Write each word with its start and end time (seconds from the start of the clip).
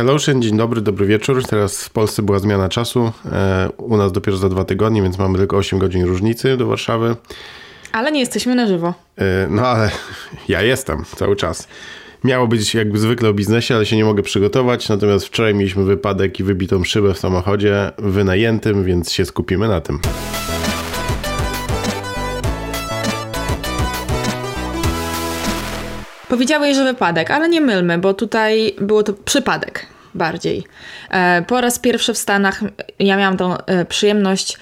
Hellotion, 0.00 0.42
dzień 0.42 0.56
dobry, 0.56 0.80
dobry 0.80 1.06
wieczór. 1.06 1.42
Teraz 1.46 1.84
w 1.84 1.90
Polsce 1.90 2.22
była 2.22 2.38
zmiana 2.38 2.68
czasu. 2.68 3.12
E, 3.32 3.68
u 3.76 3.96
nas 3.96 4.12
dopiero 4.12 4.36
za 4.36 4.48
dwa 4.48 4.64
tygodnie, 4.64 5.02
więc 5.02 5.18
mamy 5.18 5.38
tylko 5.38 5.56
8 5.56 5.78
godzin 5.78 6.04
różnicy 6.04 6.56
do 6.56 6.66
Warszawy. 6.66 7.16
Ale 7.92 8.12
nie 8.12 8.20
jesteśmy 8.20 8.54
na 8.54 8.66
żywo. 8.66 8.94
E, 9.18 9.46
no 9.50 9.66
ale 9.66 9.90
ja 10.48 10.62
jestem 10.62 11.04
cały 11.16 11.36
czas. 11.36 11.68
Miało 12.24 12.46
być 12.46 12.74
jakby 12.74 12.98
zwykle 12.98 13.28
o 13.28 13.32
biznesie, 13.32 13.74
ale 13.74 13.86
się 13.86 13.96
nie 13.96 14.04
mogę 14.04 14.22
przygotować. 14.22 14.88
Natomiast 14.88 15.26
wczoraj 15.26 15.54
mieliśmy 15.54 15.84
wypadek 15.84 16.40
i 16.40 16.44
wybitą 16.44 16.84
szybę 16.84 17.14
w 17.14 17.18
samochodzie 17.18 17.90
wynajętym, 17.98 18.84
więc 18.84 19.12
się 19.12 19.24
skupimy 19.24 19.68
na 19.68 19.80
tym. 19.80 19.98
Powiedziałeś, 26.30 26.76
że 26.76 26.84
wypadek, 26.84 27.30
ale 27.30 27.48
nie 27.48 27.60
mylmy, 27.60 27.98
bo 27.98 28.14
tutaj 28.14 28.74
było 28.80 29.02
to 29.02 29.12
przypadek 29.12 29.86
bardziej. 30.14 30.64
E, 31.10 31.42
po 31.42 31.60
raz 31.60 31.78
pierwszy 31.78 32.14
w 32.14 32.18
Stanach 32.18 32.60
ja 32.98 33.16
miałam 33.16 33.36
tą 33.36 33.56
e, 33.56 33.84
przyjemność 33.84 34.58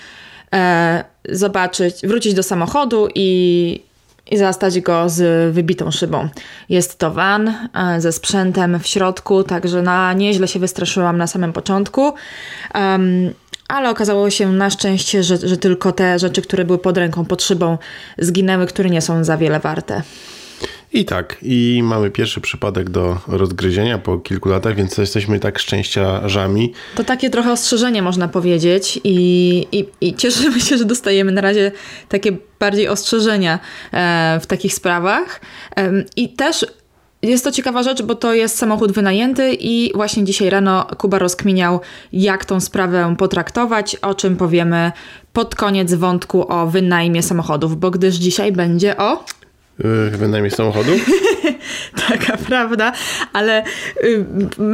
e, 0.55 1.05
zobaczyć, 1.29 1.95
wrócić 2.07 2.35
do 2.35 2.43
samochodu 2.43 3.09
i, 3.15 3.83
i 4.31 4.37
zastać 4.39 4.81
go 4.81 5.09
z 5.09 5.55
wybitą 5.55 5.91
szybą. 5.91 6.29
Jest 6.69 6.99
to 6.99 7.11
van 7.11 7.69
ze 7.99 8.13
sprzętem 8.13 8.81
w 8.81 8.87
środku, 8.87 9.43
także 9.43 9.83
na 9.83 10.13
nieźle 10.13 10.49
się 10.49 10.59
wystraszyłam 10.59 11.19
na 11.19 11.27
samym 11.27 11.53
początku. 11.53 12.15
Um, 12.75 13.35
ale 13.69 13.91
okazało 13.91 14.31
się 14.31 14.53
na 14.53 14.71
szczęście, 14.71 15.23
że, 15.23 15.37
że 15.37 15.57
tylko 15.57 15.93
te 15.93 16.19
rzeczy, 16.19 16.43
które 16.43 16.65
były 16.65 16.79
pod 16.79 16.99
ręką, 16.99 17.25
pod 17.25 17.43
szybą, 17.43 17.79
zginęły, 18.19 18.67
które 18.67 18.91
nie 18.91 19.01
są 19.01 19.25
za 19.25 19.37
wiele 19.37 19.61
warte. 19.61 20.03
I 20.93 21.05
tak, 21.05 21.37
i 21.43 21.81
mamy 21.85 22.11
pierwszy 22.11 22.41
przypadek 22.41 22.91
do 22.91 23.19
rozgryzienia 23.27 23.99
po 23.99 24.19
kilku 24.19 24.49
latach, 24.49 24.75
więc 24.75 24.99
jesteśmy 24.99 25.41
tak 25.41 25.59
szczęściarzami. 25.59 26.73
To 26.95 27.05
takie 27.05 27.31
trochę 27.31 27.53
ostrzeżenie 27.53 28.03
można 28.03 28.29
powiedzieć 28.29 29.01
i, 29.05 29.67
i, 29.73 29.85
i 30.01 30.15
cieszymy 30.15 30.61
się, 30.61 30.79
że 30.79 30.85
dostajemy 30.85 31.33
na 31.33 31.41
razie 31.41 31.73
takie 32.09 32.37
bardziej 32.61 32.89
ostrzeżenia 32.89 33.59
e, 33.93 34.41
w 34.43 34.47
takich 34.47 34.75
sprawach. 34.75 35.41
I 36.17 36.29
też 36.29 36.67
jest 37.23 37.45
to 37.45 37.53
ciekawa 37.53 37.83
rzecz, 37.83 38.03
bo 38.03 38.15
to 38.15 38.35
jest 38.35 38.59
samochód 38.59 38.93
wynajęty 38.93 39.55
i 39.61 39.93
właśnie 39.95 40.25
dzisiaj 40.25 40.51
rano 40.51 40.87
Kuba 40.99 41.19
rozkminiał, 41.19 41.81
jak 42.13 42.45
tą 42.45 42.61
sprawę 42.61 43.15
potraktować, 43.19 43.97
o 43.97 44.15
czym 44.15 44.37
powiemy 44.37 44.93
pod 45.33 45.55
koniec 45.55 45.95
wątku 45.95 46.53
o 46.53 46.67
wynajmie 46.67 47.23
samochodów, 47.23 47.77
bo 47.77 47.91
gdyż 47.91 48.15
dzisiaj 48.15 48.53
będzie 48.53 48.97
o 48.97 49.25
wynajmie 50.11 50.51
samochodu? 50.51 50.91
Taka 52.09 52.37
prawda, 52.37 52.93
ale 53.33 53.65
y, 54.05 54.25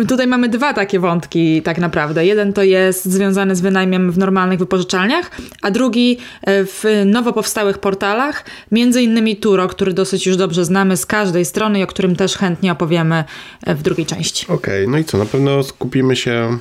tutaj 0.09 0.27
mamy 0.27 0.49
dwa 0.49 0.75
takie 0.75 1.01
wątki 1.01 1.63
tak 1.63 1.79
naprawdę. 1.79 2.27
Jeden 2.27 2.53
to 2.53 2.63
jest 2.63 3.05
związany 3.05 3.57
z 3.57 3.61
wynajmem 3.61 4.13
w 4.13 4.19
normalnych 4.19 4.59
wypożyczalniach, 4.59 5.31
a 5.63 5.71
drugi 5.71 6.13
y, 6.13 6.19
w 6.67 6.85
nowo 7.07 7.33
powstałych 7.33 7.79
portalach, 7.79 8.45
między 8.73 9.03
innymi 9.03 9.37
Turo, 9.37 9.69
który 9.69 9.93
dosyć 9.93 10.27
już 10.27 10.37
dobrze 10.37 10.65
znamy 10.65 10.97
z 10.97 11.07
każdej 11.07 11.45
strony 11.45 11.79
i 11.79 11.83
o 11.83 11.87
którym 11.87 12.17
też 12.17 12.37
chętnie 12.37 12.73
opowiemy 12.73 13.25
w 13.67 13.83
drugiej 13.83 14.07
części. 14.07 14.47
Okej, 14.49 14.83
okay, 14.83 14.93
no 14.93 14.99
i 14.99 15.05
co, 15.05 15.19
na 15.19 15.27
pewno 15.27 15.63
skupimy 15.63 16.17
się 16.17 16.59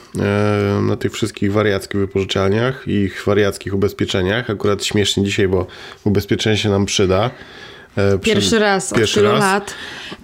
na 0.82 0.96
tych 0.96 1.14
wszystkich 1.14 1.54
wariackich 1.54 2.02
wypożyczalniach 2.02 2.84
i 2.88 2.92
ich 2.92 3.24
wariackich 3.26 3.74
ubezpieczeniach. 3.74 4.50
Akurat 4.50 4.86
śmiesznie 4.86 5.24
dzisiaj, 5.24 5.48
bo 5.48 5.68
ubezpieczenie 6.04 6.58
się 6.58 6.70
nam 6.70 6.86
przyda. 6.86 7.32
E, 7.96 8.20
pierwszy 8.20 8.60
raz 8.60 8.94
pierwszy 8.94 9.20
od 9.20 9.26
tylu 9.26 9.32
raz. 9.32 9.42
lat. 9.42 9.74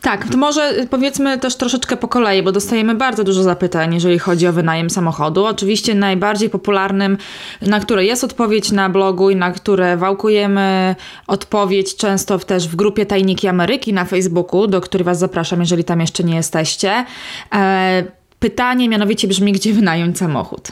Tak, 0.02 0.28
to 0.32 0.38
może 0.38 0.74
powiedzmy 0.90 1.38
też 1.38 1.56
troszeczkę 1.56 1.98
po 1.98 2.08
kolei, 2.08 2.44
bo 2.44 2.52
dostajemy 2.52 2.96
bardzo 2.96 3.24
dużo 3.24 3.44
zapytań, 3.44 3.94
jeżeli 3.94 4.20
chodzi 4.20 4.48
o 4.48 4.54
wynajem 4.54 4.90
samochodu. 4.90 5.46
Oczywiście 5.46 5.96
najbardziej 5.96 6.50
popularnym, 6.50 7.18
na 7.62 7.80
które 7.80 8.06
jest 8.06 8.24
odpowiedź 8.24 8.72
na 8.72 8.90
blogu 8.90 9.30
i 9.30 9.36
na 9.36 9.52
które 9.52 9.98
wałkujemy 9.98 10.96
odpowiedź 11.28 11.96
często 11.96 12.40
też 12.40 12.68
w 12.68 12.76
grupie 12.76 13.06
Tajniki 13.06 13.48
Ameryki 13.48 13.94
na 13.94 14.06
Facebooku, 14.06 14.68
do 14.68 14.82
której 14.82 15.06
Was 15.06 15.20
zapraszam, 15.20 15.60
jeżeli 15.60 15.84
tam 15.84 16.02
jeszcze 16.02 16.24
nie 16.24 16.36
jesteście. 16.36 17.06
E, 17.56 18.04
pytanie 18.40 18.90
mianowicie 18.90 19.28
brzmi, 19.28 19.52
gdzie 19.52 19.74
wynająć 19.74 20.18
samochód? 20.18 20.72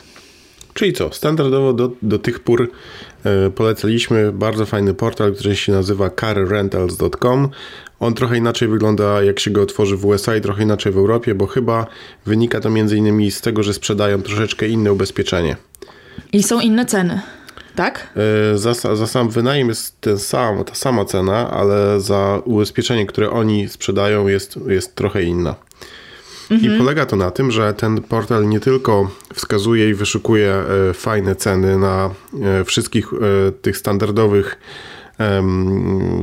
Czyli 0.74 0.94
co? 0.94 1.14
Standardowo 1.14 1.74
do, 1.74 1.92
do 2.02 2.20
tych 2.20 2.40
pór 2.40 2.72
polecaliśmy 3.56 4.32
bardzo 4.32 4.66
fajny 4.66 4.94
portal, 4.94 5.34
który 5.34 5.56
się 5.56 5.72
nazywa 5.72 6.10
carrentals.com. 6.10 7.50
On 8.00 8.14
trochę 8.14 8.38
inaczej 8.38 8.68
wygląda, 8.68 9.24
jak 9.24 9.40
się 9.40 9.52
go 9.52 9.62
otworzy 9.62 9.98
w 9.98 10.06
USA 10.06 10.36
i 10.36 10.42
trochę 10.42 10.64
inaczej 10.64 10.92
w 10.92 10.98
Europie, 10.98 11.36
bo 11.36 11.48
chyba 11.48 11.86
wynika 12.26 12.60
to 12.60 12.70
między 12.70 12.98
innymi 12.98 13.32
z 13.32 13.42
tego, 13.42 13.64
że 13.64 13.74
sprzedają 13.74 14.22
troszeczkę 14.22 14.68
inne 14.68 14.94
ubezpieczenie. 14.94 15.56
I 16.34 16.44
są 16.44 16.60
inne 16.60 16.86
ceny. 16.86 17.22
Tak? 17.76 18.08
E, 18.54 18.58
za, 18.58 18.74
za, 18.74 19.08
sam 19.08 19.30
wynajem 19.30 19.70
jest 19.70 20.02
ten 20.02 20.20
sam, 20.20 20.64
ta 20.64 20.76
sama 20.76 21.06
cena, 21.06 21.52
ale 21.52 22.02
za 22.02 22.42
ubezpieczenie, 22.46 23.06
które 23.06 23.30
oni 23.32 23.70
sprzedają, 23.70 24.28
jest, 24.28 24.60
jest 24.68 24.96
trochę 24.96 25.24
inna. 25.24 25.56
Mhm. 26.52 26.76
I 26.76 26.78
polega 26.78 27.06
to 27.06 27.16
na 27.16 27.32
tym, 27.32 27.52
że 27.52 27.74
ten 27.74 28.02
portal 28.02 28.50
nie 28.50 28.60
tylko 28.60 29.12
wskazuje 29.34 29.90
i 29.90 29.94
wyszukuje 29.94 30.54
e, 30.54 30.94
fajne 30.94 31.36
ceny 31.36 31.78
na 31.78 32.10
e, 32.44 32.64
wszystkich 32.64 33.14
e, 33.14 33.52
tych 33.52 33.78
standardowych 33.78 34.60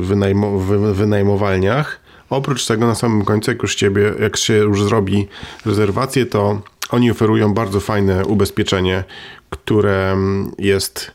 wynajmo, 0.00 0.58
wynajmowalniach. 0.92 2.00
Oprócz 2.30 2.66
tego 2.66 2.86
na 2.86 2.94
samym 2.94 3.24
końcu, 3.24 3.50
jak 3.50 3.62
już, 3.62 3.74
ciebie, 3.74 4.14
jak 4.20 4.36
się 4.36 4.54
już 4.54 4.82
zrobi 4.82 5.28
rezerwację, 5.66 6.26
to 6.26 6.60
oni 6.90 7.10
oferują 7.10 7.54
bardzo 7.54 7.80
fajne 7.80 8.24
ubezpieczenie, 8.26 9.04
które 9.50 10.16
jest 10.58 11.10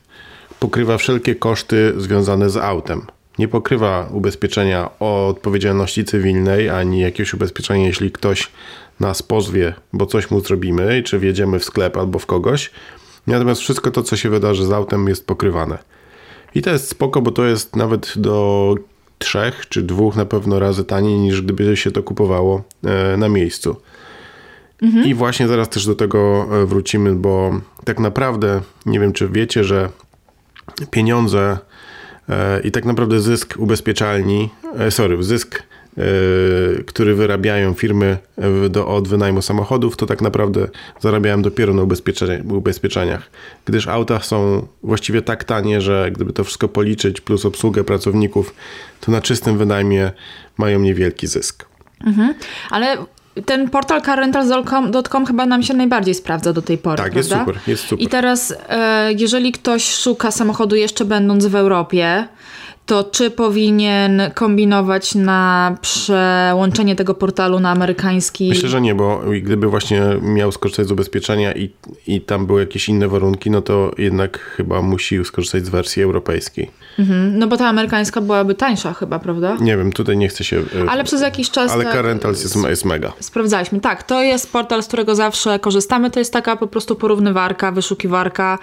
pokrywa 0.60 0.98
wszelkie 0.98 1.36
koszty 1.36 1.94
związane 1.98 2.50
z 2.50 2.58
autem 2.58 3.02
nie 3.40 3.48
pokrywa 3.48 4.10
ubezpieczenia 4.12 4.90
o 5.00 5.28
odpowiedzialności 5.28 6.06
cywilnej, 6.06 6.70
ani 6.70 7.00
jakiegoś 7.00 7.34
ubezpieczenia, 7.34 7.88
jeśli 7.88 8.12
ktoś 8.12 8.52
nas 9.00 9.24
pozwie, 9.24 9.74
bo 9.94 10.06
coś 10.06 10.32
mu 10.32 10.40
zrobimy, 10.40 11.04
czy 11.04 11.20
wjedziemy 11.20 11.60
w 11.60 11.64
sklep 11.64 11.98
albo 11.98 12.20
w 12.20 12.26
kogoś. 12.26 12.72
Natomiast 13.28 13.62
wszystko 13.62 13.92
to, 13.92 14.04
co 14.04 14.16
się 14.16 14.30
wydarzy 14.30 14.66
z 14.66 14.72
autem, 14.72 15.08
jest 15.08 15.28
pokrywane. 15.28 15.78
I 16.56 16.62
to 16.62 16.70
jest 16.70 16.90
spoko, 16.90 17.22
bo 17.22 17.32
to 17.32 17.46
jest 17.46 17.76
nawet 17.76 18.14
do 18.16 18.76
trzech 19.20 19.70
czy 19.70 19.82
dwóch 19.82 20.16
na 20.16 20.26
pewno 20.26 20.60
razy 20.60 20.84
taniej 20.84 21.20
niż 21.20 21.42
gdyby 21.42 21.78
się 21.78 21.92
to 21.92 22.04
kupowało 22.04 22.64
e, 22.84 23.18
na 23.18 23.30
miejscu. 23.30 23.76
Mhm. 24.82 25.06
I 25.06 25.14
właśnie 25.14 25.48
zaraz 25.48 25.70
też 25.70 25.86
do 25.86 25.96
tego 25.96 26.48
e, 26.52 26.66
wrócimy, 26.66 27.16
bo 27.16 27.62
tak 27.86 28.00
naprawdę 28.00 28.62
nie 28.86 29.00
wiem, 29.00 29.14
czy 29.14 29.28
wiecie, 29.28 29.64
że 29.64 29.90
pieniądze 30.92 31.58
e, 32.30 32.62
i 32.62 32.72
tak 32.72 32.86
naprawdę 32.86 33.20
zysk 33.20 33.56
ubezpieczalni, 33.58 34.50
sorry, 34.90 35.24
zysk 35.24 35.64
który 36.86 37.16
wyrabiają 37.16 37.74
firmy 37.74 38.18
do, 38.70 38.88
od 38.88 39.08
wynajmu 39.08 39.42
samochodów, 39.42 39.98
to 39.98 40.06
tak 40.06 40.22
naprawdę 40.22 40.68
zarabiałem 41.00 41.42
dopiero 41.42 41.74
na 41.74 41.82
ubezpieczeniach. 42.54 43.30
Gdyż 43.66 43.88
auta 43.88 44.20
są 44.20 44.68
właściwie 44.84 45.22
tak 45.22 45.44
tanie, 45.44 45.82
że 45.82 46.12
gdyby 46.12 46.34
to 46.34 46.44
wszystko 46.44 46.68
policzyć, 46.68 47.22
plus 47.22 47.46
obsługę 47.46 47.84
pracowników, 47.84 48.56
to 49.00 49.12
na 49.12 49.22
czystym 49.22 49.58
wynajmie 49.58 50.12
mają 50.58 50.80
niewielki 50.80 51.28
zysk. 51.28 51.66
Mhm. 52.06 52.34
Ale 52.70 52.98
ten 53.46 53.70
portal 53.70 54.02
carrentals.com 54.02 55.26
chyba 55.26 55.46
nam 55.46 55.64
się 55.64 55.74
najbardziej 55.74 56.14
sprawdza 56.14 56.54
do 56.54 56.62
tej 56.62 56.78
pory. 56.78 56.98
Tak, 56.98 57.12
prawda? 57.12 57.18
jest 57.20 57.30
super, 57.30 57.60
jest 57.68 57.84
super. 57.84 58.06
I 58.06 58.08
teraz, 58.08 58.54
e, 58.70 59.14
jeżeli 59.14 59.52
ktoś 59.52 59.94
szuka 59.96 60.32
samochodu 60.32 60.76
jeszcze 60.76 61.06
będąc 61.06 61.46
w 61.46 61.56
Europie, 61.56 62.28
to 62.90 63.04
czy 63.04 63.32
powinien 63.32 64.22
kombinować 64.36 65.16
na 65.16 65.78
przełączenie 65.82 66.96
tego 66.96 67.14
portalu 67.14 67.60
na 67.60 67.72
amerykański? 67.72 68.50
Myślę, 68.50 68.70
że 68.70 68.82
nie, 68.82 68.96
bo 68.96 69.22
gdyby 69.44 69.68
właśnie 69.68 70.02
miał 70.22 70.52
skorzystać 70.52 70.88
z 70.88 70.92
ubezpieczenia 70.92 71.54
i, 71.54 71.70
i 72.08 72.22
tam 72.22 72.46
były 72.46 72.62
jakieś 72.62 72.90
inne 72.90 73.08
warunki, 73.08 73.52
no 73.52 73.62
to 73.62 73.92
jednak 73.98 74.40
chyba 74.40 74.82
musi 74.82 75.26
skorzystać 75.26 75.66
z 75.66 75.70
wersji 75.70 76.04
europejskiej. 76.04 76.72
Mhm. 77.00 77.40
No 77.40 77.48
bo 77.48 77.58
ta 77.58 77.68
amerykańska 77.68 78.22
byłaby 78.22 78.56
tańsza 78.56 78.94
chyba, 78.94 79.20
prawda? 79.20 79.58
Nie 79.62 79.78
wiem, 79.78 79.92
tutaj 79.92 80.18
nie 80.18 80.28
chcę 80.28 80.44
się... 80.44 80.58
E, 80.86 80.90
ale 80.90 81.04
przez 81.04 81.22
jakiś 81.22 81.52
czas... 81.52 81.72
Ale 81.72 81.84
Car 81.84 82.06
Rentals 82.06 82.44
jest, 82.44 82.56
jest 82.70 82.86
mega. 82.86 83.14
Sprawdzaliśmy. 83.20 83.80
Tak, 83.80 84.04
to 84.04 84.24
jest 84.24 84.52
portal, 84.52 84.84
z 84.84 84.88
którego 84.88 85.16
zawsze 85.16 85.60
korzystamy. 85.60 86.12
To 86.12 86.20
jest 86.20 86.34
taka 86.34 86.56
po 86.56 86.68
prostu 86.68 86.96
porównywarka, 86.96 87.72
wyszukiwarka 87.72 88.60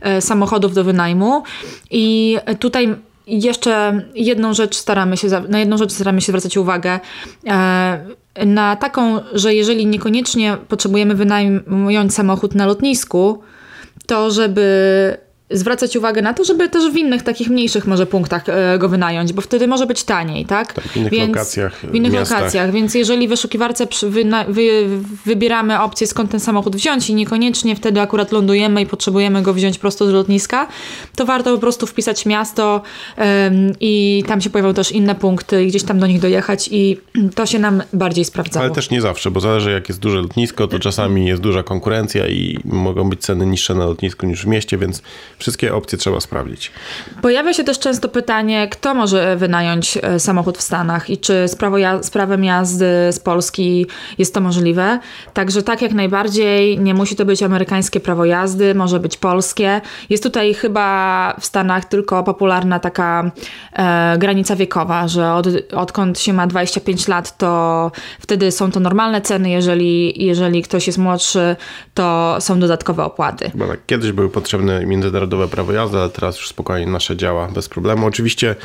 e, 0.00 0.20
samochodów 0.20 0.74
do 0.74 0.84
wynajmu. 0.84 1.42
I 1.90 2.36
tutaj 2.58 2.96
jeszcze 3.26 4.02
jedną 4.14 4.54
rzecz 4.54 4.76
staramy 4.76 5.16
się, 5.16 5.28
na 5.48 5.58
jedną 5.58 5.76
rzecz 5.76 5.92
staramy 5.92 6.20
się 6.20 6.32
zwracać 6.32 6.56
uwagę. 6.56 7.00
E, 7.46 8.46
na 8.46 8.76
taką, 8.76 9.20
że 9.32 9.54
jeżeli 9.54 9.86
niekoniecznie 9.86 10.56
potrzebujemy 10.68 11.14
wynająć 11.14 12.14
samochód 12.14 12.54
na 12.54 12.66
lotnisku, 12.66 13.42
to 14.06 14.30
żeby 14.30 15.25
zwracać 15.50 15.96
uwagę 15.96 16.22
na 16.22 16.34
to, 16.34 16.44
żeby 16.44 16.68
też 16.68 16.92
w 16.92 16.96
innych 16.96 17.22
takich 17.22 17.50
mniejszych 17.50 17.86
może 17.86 18.06
punktach 18.06 18.48
e, 18.48 18.78
go 18.78 18.88
wynająć, 18.88 19.32
bo 19.32 19.42
wtedy 19.42 19.66
może 19.68 19.86
być 19.86 20.04
taniej, 20.04 20.44
tak? 20.44 20.72
tak 20.72 20.84
w 20.84 20.96
innych 20.96 21.12
więc, 21.12 21.28
lokacjach. 21.28 21.80
W 21.80 21.94
innych 21.94 22.12
miastach. 22.12 22.38
lokacjach, 22.38 22.72
więc 22.72 22.94
jeżeli 22.94 23.26
w 23.26 23.30
wyszukiwarce 23.30 23.86
wybieramy 25.26 25.80
opcję 25.80 26.06
skąd 26.06 26.30
ten 26.30 26.40
samochód 26.40 26.76
wziąć 26.76 27.10
i 27.10 27.14
niekoniecznie 27.14 27.76
wtedy 27.76 28.00
akurat 28.00 28.32
lądujemy 28.32 28.82
i 28.82 28.86
potrzebujemy 28.86 29.42
go 29.42 29.54
wziąć 29.54 29.78
prosto 29.78 30.06
z 30.06 30.10
lotniska, 30.10 30.68
to 31.16 31.26
warto 31.26 31.54
po 31.54 31.58
prostu 31.58 31.86
wpisać 31.86 32.26
miasto 32.26 32.82
i 33.80 34.24
tam 34.26 34.40
się 34.40 34.50
pojawią 34.50 34.74
też 34.74 34.92
inne 34.92 35.14
punkty 35.14 35.64
i 35.64 35.66
gdzieś 35.66 35.82
tam 35.82 35.98
do 35.98 36.06
nich 36.06 36.20
dojechać 36.20 36.68
i 36.72 37.00
to 37.34 37.46
się 37.46 37.58
nam 37.58 37.82
bardziej 37.92 38.24
sprawdzało. 38.24 38.64
Ale 38.64 38.74
też 38.74 38.90
nie 38.90 39.00
zawsze, 39.00 39.30
bo 39.30 39.40
zależy 39.40 39.70
jak 39.70 39.88
jest 39.88 40.00
duże 40.00 40.20
lotnisko, 40.20 40.68
to 40.68 40.78
czasami 40.78 41.26
jest 41.26 41.42
duża 41.42 41.62
konkurencja 41.62 42.28
i 42.28 42.58
mogą 42.64 43.10
być 43.10 43.20
ceny 43.20 43.46
niższe 43.46 43.74
na 43.74 43.84
lotnisku 43.84 44.26
niż 44.26 44.44
w 44.44 44.46
mieście, 44.46 44.78
więc 44.78 45.02
wszystkie 45.38 45.74
opcje 45.74 45.98
trzeba 45.98 46.20
sprawdzić. 46.20 46.72
Pojawia 47.22 47.52
się 47.52 47.64
też 47.64 47.78
często 47.78 48.08
pytanie, 48.08 48.68
kto 48.68 48.94
może 48.94 49.36
wynająć 49.36 49.98
e, 50.02 50.20
samochód 50.20 50.58
w 50.58 50.62
Stanach 50.62 51.10
i 51.10 51.18
czy 51.18 51.48
z, 51.48 51.56
prawo 51.56 51.78
ja 51.78 52.02
z 52.02 52.10
prawem 52.10 52.44
jazdy 52.44 52.86
z 53.10 53.18
Polski 53.18 53.86
jest 54.18 54.34
to 54.34 54.40
możliwe. 54.40 54.98
Także 55.34 55.62
tak 55.62 55.82
jak 55.82 55.92
najbardziej, 55.92 56.78
nie 56.78 56.94
musi 56.94 57.16
to 57.16 57.24
być 57.24 57.42
amerykańskie 57.42 58.00
prawo 58.00 58.24
jazdy, 58.24 58.74
może 58.74 59.00
być 59.00 59.16
polskie. 59.16 59.80
Jest 60.10 60.22
tutaj 60.22 60.54
chyba 60.54 61.36
w 61.40 61.46
Stanach 61.46 61.84
tylko 61.84 62.22
popularna 62.24 62.78
taka 62.78 63.30
e, 63.72 64.18
granica 64.18 64.56
wiekowa, 64.56 65.08
że 65.08 65.32
od, 65.32 65.46
odkąd 65.72 66.18
się 66.18 66.32
ma 66.32 66.46
25 66.46 67.08
lat, 67.08 67.38
to 67.38 67.90
wtedy 68.20 68.52
są 68.52 68.70
to 68.70 68.80
normalne 68.80 69.20
ceny, 69.20 69.50
jeżeli, 69.50 70.24
jeżeli 70.24 70.62
ktoś 70.62 70.86
jest 70.86 70.98
młodszy, 70.98 71.56
to 71.94 72.36
są 72.40 72.60
dodatkowe 72.60 73.04
opłaty. 73.04 73.50
Bo 73.54 73.66
tak, 73.66 73.86
kiedyś 73.86 74.12
były 74.12 74.30
potrzebne 74.30 74.86
międzynarodowe 74.86 75.25
prawo 75.50 75.72
jazdy, 75.72 75.98
ale 75.98 76.10
teraz 76.10 76.36
już 76.36 76.48
spokojnie 76.48 76.92
nasze 76.92 77.16
działa 77.16 77.48
bez 77.48 77.68
problemu. 77.68 78.06
Oczywiście 78.06 78.56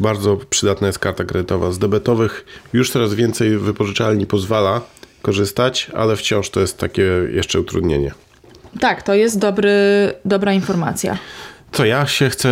bardzo 0.00 0.36
przydatna 0.50 0.86
jest 0.86 0.98
karta 0.98 1.24
kredytowa 1.24 1.72
z 1.72 1.78
debetowych. 1.78 2.44
Już 2.72 2.90
coraz 2.90 3.14
więcej 3.14 3.58
wypożyczalni 3.58 4.26
pozwala 4.26 4.80
korzystać, 5.22 5.90
ale 5.94 6.16
wciąż 6.16 6.50
to 6.50 6.60
jest 6.60 6.78
takie 6.78 7.02
jeszcze 7.32 7.60
utrudnienie. 7.60 8.14
Tak, 8.80 9.02
to 9.02 9.14
jest 9.14 9.38
dobry, 9.38 9.70
dobra 10.24 10.52
informacja. 10.52 11.18
Co 11.74 11.84
ja 11.84 12.06
się 12.06 12.30
chcę 12.30 12.48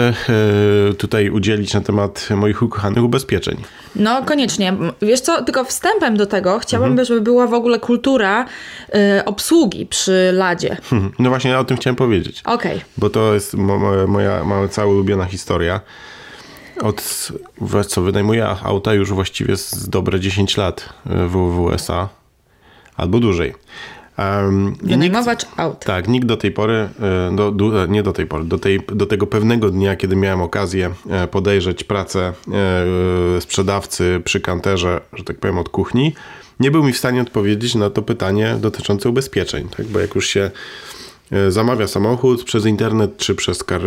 e, 0.89 0.95
tutaj 0.95 1.31
udzielić 1.31 1.75
na 1.75 1.81
temat 1.81 2.29
moich 2.31 2.63
ukochanych 2.63 3.05
ubezpieczeń. 3.05 3.57
No, 3.97 4.25
koniecznie. 4.25 4.77
Wiesz 5.03 5.21
co, 5.21 5.45
tylko 5.45 5.65
wstępem 5.65 6.17
do 6.17 6.27
tego 6.27 6.59
chciałabym, 6.59 6.91
mhm. 6.91 7.07
żeby 7.07 7.21
była 7.21 7.47
w 7.47 7.55
ogóle 7.55 7.79
kultura 7.79 8.47
y, 8.89 9.25
obsługi 9.25 9.87
przy 9.87 10.31
ladzie. 10.33 10.77
No 11.19 11.29
właśnie, 11.31 11.51
ja 11.51 11.59
o 11.59 11.65
tym 11.65 11.77
chciałem 11.77 11.97
powiedzieć. 11.97 12.43
Okej. 12.45 12.73
Okay. 12.73 12.85
Bo 12.99 13.11
to 13.11 13.35
jest 13.35 13.55
moja, 13.55 14.07
moja, 14.07 14.45
moja 14.45 14.69
cała 14.69 14.93
ulubiona 14.93 15.25
historia. 15.25 15.81
Od, 16.81 17.03
co, 17.89 18.03
wynajmuję 18.03 18.47
auta 18.63 18.95
już 18.95 19.13
właściwie 19.13 19.57
z 19.57 19.89
dobre 19.89 20.21
10 20.21 20.57
lat 20.57 20.89
w, 21.07 21.31
w 21.31 21.61
USA. 21.61 22.09
Albo 22.97 23.21
dłużej. 23.21 23.55
Um, 24.19 24.75
Wynajmowacz 24.83 25.45
nikt, 25.45 25.61
aut. 25.61 25.85
Tak, 25.85 26.09
nikt 26.09 26.27
do 26.27 26.37
tej 26.37 26.53
pory, 26.53 26.89
e, 27.01 27.37
do, 27.37 27.53
do, 27.53 27.87
nie 27.87 28.03
do 28.03 28.13
tej 28.13 28.27
pory, 28.27 28.45
do, 28.45 28.59
tej, 28.59 28.81
do 28.87 29.07
tego 29.07 29.27
pewnego 29.27 29.71
dnia, 29.71 29.97
kiedy 29.97 30.17
miałem 30.17 30.41
okazję 30.41 30.91
e, 31.11 31.27
podejrzeć 31.27 31.85
pracę 31.85 32.33
e, 33.37 33.41
sprzedawcy 33.41 34.21
przy 34.25 34.41
kanterze, 34.41 35.01
że 35.13 35.25
tak 35.25 35.39
powiem, 35.39 35.59
od 35.59 35.69
kuchni, 35.69 36.15
nie 36.61 36.71
był 36.71 36.85
mi 36.85 36.93
w 36.93 36.99
stanie 36.99 37.23
odpowiedzieć 37.23 37.75
na 37.75 37.91
to 37.91 38.03
pytanie 38.03 38.57
dotyczące 38.61 39.09
ubezpieczeń. 39.09 39.69
Tak? 39.77 39.87
Bo 39.87 40.01
jak 40.01 40.15
już 40.15 40.27
się 40.29 40.51
zamawia 41.49 41.87
samochód 41.87 42.45
przez 42.45 42.67
internet 42.67 43.17
czy 43.17 43.35
przez 43.35 43.59
car 43.59 43.83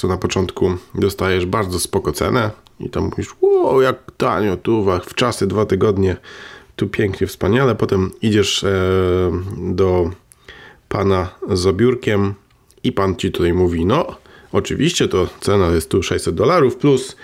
to 0.00 0.08
na 0.08 0.16
początku 0.16 0.76
dostajesz 0.94 1.46
bardzo 1.46 1.80
spoko 1.80 2.12
cenę 2.12 2.50
i 2.80 2.90
tam 2.90 3.04
mówisz, 3.04 3.28
wow, 3.40 3.80
jak 3.80 3.96
tanio, 4.16 4.56
tu 4.56 4.86
w 5.06 5.14
czasy 5.14 5.46
dwa 5.46 5.66
tygodnie 5.66 6.16
tu 6.80 6.88
pięknie, 6.88 7.26
wspaniale. 7.26 7.74
Potem 7.74 8.10
idziesz 8.22 8.64
e, 8.64 8.70
do 9.56 10.10
pana 10.88 11.28
z 11.52 11.66
obiórkiem 11.66 12.34
i 12.84 12.92
pan 12.92 13.16
ci 13.16 13.32
tutaj 13.32 13.52
mówi, 13.52 13.86
no 13.86 14.06
oczywiście 14.52 15.08
to 15.08 15.28
cena 15.40 15.68
jest 15.68 15.90
tu 15.90 16.02
600 16.02 16.34
dolarów 16.34 16.76
plus 16.76 17.16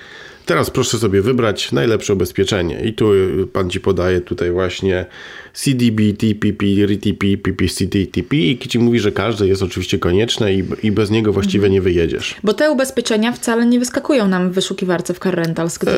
Teraz 0.46 0.70
proszę 0.70 0.98
sobie 0.98 1.22
wybrać 1.22 1.72
najlepsze 1.72 2.12
ubezpieczenie. 2.12 2.80
I 2.80 2.92
tu 2.92 3.10
pan 3.52 3.70
ci 3.70 3.80
podaje 3.80 4.20
tutaj 4.20 4.50
właśnie 4.50 5.06
CDB, 5.54 6.02
TPP, 6.18 6.66
RTP, 6.84 7.26
PPCT, 7.42 7.98
TP 8.12 8.36
i 8.36 8.58
ci 8.58 8.78
mówi, 8.78 9.00
że 9.00 9.12
każde 9.12 9.46
jest 9.46 9.62
oczywiście 9.62 9.98
konieczne 9.98 10.54
i, 10.54 10.64
i 10.82 10.92
bez 10.92 11.10
niego 11.10 11.32
właściwie 11.32 11.70
nie 11.70 11.80
wyjedziesz. 11.80 12.34
Bo 12.44 12.54
te 12.54 12.70
ubezpieczenia 12.70 13.32
wcale 13.32 13.66
nie 13.66 13.78
wyskakują 13.78 14.28
nam 14.28 14.50
w 14.50 14.54
wyszukiwarce 14.54 15.14
w 15.14 15.18
Car 15.18 15.34
Rentals. 15.34 15.78
Gdy... 15.78 15.90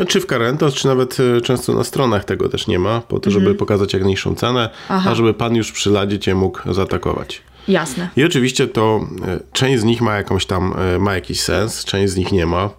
E, 0.00 0.06
czy 0.06 0.20
w 0.20 0.26
Car 0.26 0.40
Rentals, 0.40 0.74
czy 0.74 0.86
nawet 0.86 1.16
e, 1.20 1.40
często 1.40 1.74
na 1.74 1.84
stronach 1.84 2.24
tego 2.24 2.48
też 2.48 2.66
nie 2.66 2.78
ma, 2.78 3.00
po 3.00 3.20
to, 3.20 3.30
żeby 3.30 3.40
mhm. 3.40 3.56
pokazać 3.56 3.92
jak 3.92 4.02
najniższą 4.02 4.34
cenę, 4.34 4.70
Aha. 4.88 5.10
a 5.10 5.14
żeby 5.14 5.34
pan 5.34 5.56
już 5.56 5.72
przy 5.72 5.90
ladzie 5.90 6.18
cię 6.18 6.34
mógł 6.34 6.72
zaatakować. 6.74 7.42
Jasne. 7.68 8.08
I 8.16 8.24
oczywiście 8.24 8.66
to 8.66 9.00
e, 9.26 9.40
część 9.52 9.80
z 9.80 9.84
nich 9.84 10.00
ma 10.00 10.16
jakąś 10.16 10.46
tam, 10.46 10.74
e, 10.78 10.98
ma 10.98 11.14
jakiś 11.14 11.40
sens, 11.40 11.84
część 11.84 12.12
z 12.12 12.16
nich 12.16 12.32
nie 12.32 12.46
ma. 12.46 12.70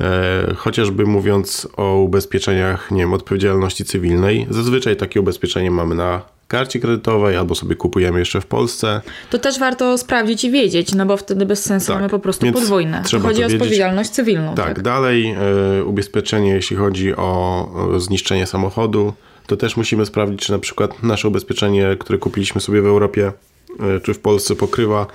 E, 0.00 0.54
chociażby 0.56 1.06
mówiąc 1.06 1.68
o 1.76 1.96
ubezpieczeniach, 1.96 2.90
nie 2.90 2.98
wiem, 3.00 3.12
odpowiedzialności 3.12 3.84
cywilnej, 3.84 4.46
zazwyczaj 4.50 4.96
takie 4.96 5.20
ubezpieczenie 5.20 5.70
mamy 5.70 5.94
na 5.94 6.22
karcie 6.48 6.80
kredytowej 6.80 7.36
albo 7.36 7.54
sobie 7.54 7.76
kupujemy 7.76 8.18
jeszcze 8.18 8.40
w 8.40 8.46
Polsce. 8.46 9.00
To 9.30 9.38
też 9.38 9.58
warto 9.58 9.98
sprawdzić 9.98 10.44
i 10.44 10.50
wiedzieć, 10.50 10.94
no 10.94 11.06
bo 11.06 11.16
wtedy 11.16 11.46
bez 11.46 11.64
sensu 11.64 11.86
tak, 11.86 11.96
mamy 11.96 12.08
po 12.08 12.18
prostu 12.18 12.52
podwójne. 12.52 13.02
Trzeba 13.04 13.28
chodzi 13.28 13.42
o 13.44 13.46
odpowiedzialność 13.46 14.10
cywilną. 14.10 14.54
Tak, 14.54 14.66
tak? 14.66 14.82
dalej 14.82 15.34
y, 15.80 15.84
ubezpieczenie, 15.84 16.50
jeśli 16.50 16.76
chodzi 16.76 17.16
o, 17.16 17.68
zniszczenie 17.98 18.46
samochodu, 18.46 19.12
to 19.46 19.56
też 19.56 19.76
musimy 19.76 20.06
sprawdzić, 20.06 20.40
czy 20.40 20.52
na 20.52 20.58
przykład 20.58 21.02
nasze 21.02 21.28
ubezpieczenie, 21.28 21.96
które 21.98 22.18
kupiliśmy 22.18 22.60
sobie 22.60 22.82
w 22.82 22.86
Europie, 22.86 23.32
E, 23.32 23.53
czy 24.02 24.14
w 24.14 24.18
Polsce 24.18 24.56
pokrywa. 24.56 25.06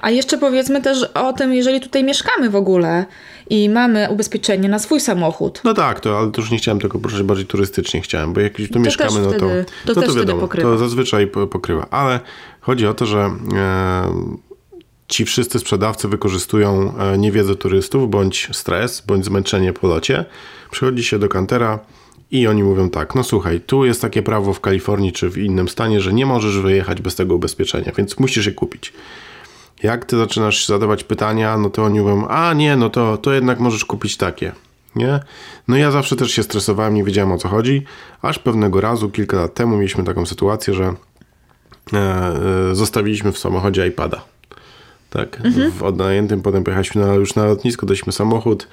A 0.00 0.10
jeszcze 0.10 0.38
powiedzmy 0.38 0.82
też 0.82 1.02
o 1.14 1.32
tym, 1.32 1.54
jeżeli 1.54 1.80
tutaj 1.80 2.04
mieszkamy 2.04 2.50
w 2.50 2.56
ogóle 2.56 3.06
i 3.50 3.68
mamy 3.68 4.08
ubezpieczenie 4.10 4.68
na 4.68 4.78
swój 4.78 5.00
samochód. 5.00 5.60
No 5.64 5.74
tak, 5.74 6.00
to, 6.00 6.18
ale 6.18 6.30
to 6.30 6.40
już 6.40 6.50
nie 6.50 6.58
chciałem 6.58 6.80
tego 6.80 6.98
poruszyć, 6.98 7.22
bardziej 7.22 7.46
turystycznie 7.46 8.00
chciałem, 8.00 8.32
bo 8.32 8.40
jak 8.40 8.56
tu 8.56 8.68
to 8.68 8.78
mieszkamy, 8.78 9.20
no 9.20 9.30
to, 9.30 9.36
wtedy, 9.36 9.64
to, 9.86 9.92
no 10.00 10.02
to 10.02 10.14
wiadomo, 10.14 10.40
pokrywa. 10.40 10.70
to 10.70 10.78
zazwyczaj 10.78 11.26
pokrywa. 11.26 11.86
Ale 11.90 12.20
chodzi 12.60 12.86
o 12.86 12.94
to, 12.94 13.06
że 13.06 13.30
e, 13.54 14.42
ci 15.08 15.24
wszyscy 15.24 15.58
sprzedawcy 15.58 16.08
wykorzystują 16.08 16.98
e, 16.98 17.18
niewiedzę 17.18 17.56
turystów, 17.56 18.10
bądź 18.10 18.48
stres, 18.52 19.00
bądź 19.00 19.24
zmęczenie 19.24 19.72
po 19.72 19.86
locie. 19.86 20.24
Przychodzi 20.70 21.04
się 21.04 21.18
do 21.18 21.28
kantera, 21.28 21.78
i 22.32 22.46
oni 22.46 22.62
mówią 22.62 22.90
tak, 22.90 23.14
no 23.14 23.24
słuchaj, 23.24 23.60
tu 23.60 23.84
jest 23.84 24.02
takie 24.02 24.22
prawo 24.22 24.52
w 24.52 24.60
Kalifornii 24.60 25.12
czy 25.12 25.30
w 25.30 25.38
innym 25.38 25.68
stanie, 25.68 26.00
że 26.00 26.12
nie 26.12 26.26
możesz 26.26 26.58
wyjechać 26.58 27.00
bez 27.02 27.14
tego 27.14 27.34
ubezpieczenia, 27.34 27.92
więc 27.96 28.18
musisz 28.18 28.46
je 28.46 28.52
kupić. 28.52 28.92
Jak 29.82 30.04
ty 30.04 30.16
zaczynasz 30.16 30.66
zadawać 30.66 31.04
pytania, 31.04 31.58
no 31.58 31.70
to 31.70 31.84
oni 31.84 32.00
mówią, 32.00 32.26
a 32.28 32.54
nie, 32.54 32.76
no 32.76 32.90
to, 32.90 33.16
to 33.16 33.32
jednak 33.32 33.60
możesz 33.60 33.84
kupić 33.84 34.16
takie. 34.16 34.52
Nie? 34.96 35.20
No 35.68 35.76
ja 35.76 35.90
zawsze 35.90 36.16
też 36.16 36.30
się 36.30 36.42
stresowałem, 36.42 36.94
nie 36.94 37.04
wiedziałem 37.04 37.32
o 37.32 37.38
co 37.38 37.48
chodzi, 37.48 37.82
aż 38.22 38.38
pewnego 38.38 38.80
razu, 38.80 39.10
kilka 39.10 39.36
lat 39.36 39.54
temu 39.54 39.76
mieliśmy 39.76 40.04
taką 40.04 40.26
sytuację, 40.26 40.74
że 40.74 40.94
e, 41.92 41.98
e, 41.98 42.74
zostawiliśmy 42.74 43.32
w 43.32 43.38
samochodzie 43.38 43.86
iPada. 43.86 44.24
Tak, 45.10 45.40
mhm. 45.44 45.72
w 45.72 45.82
odnajętym, 45.82 46.42
potem 46.42 46.64
pojechaliśmy 46.64 47.06
na, 47.06 47.14
już 47.14 47.34
na 47.34 47.44
lotnisko, 47.44 47.86
daliśmy 47.86 48.12
samochód, 48.12 48.68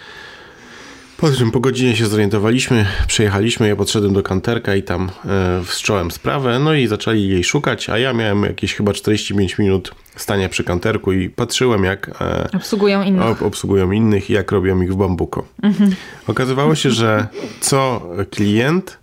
po 1.20 1.32
czym 1.32 1.52
po 1.52 1.60
godzinie 1.60 1.96
się 1.96 2.08
zorientowaliśmy, 2.08 2.86
przejechaliśmy, 3.08 3.68
ja 3.68 3.76
podszedłem 3.76 4.14
do 4.14 4.24
kanterka 4.24 4.76
i 4.76 4.84
tam 4.84 5.10
e, 5.26 6.12
sprawę, 6.12 6.60
no 6.60 6.74
i 6.74 6.88
zaczęli 6.88 7.28
jej 7.28 7.44
szukać, 7.44 7.90
a 7.90 7.98
ja 7.98 8.14
miałem 8.14 8.44
jakieś 8.44 8.76
chyba 8.76 8.94
45 8.94 9.58
minut 9.58 9.96
stania 10.16 10.50
przy 10.50 10.64
kanterku 10.64 11.12
i 11.12 11.30
patrzyłem 11.30 11.84
jak 11.84 12.22
e, 12.22 12.50
obsługują 12.56 13.04
innych, 13.04 13.26
ob, 13.26 13.42
obsługują 13.42 13.92
innych 13.92 14.30
i 14.30 14.34
jak 14.34 14.52
robią 14.52 14.82
ich 14.82 14.94
w 14.94 14.96
bambuko. 14.96 15.46
Mhm. 15.64 15.92
Okazywało 16.28 16.76
się, 16.76 16.92
że 16.92 17.28
co 17.60 18.10
klient 18.32 18.98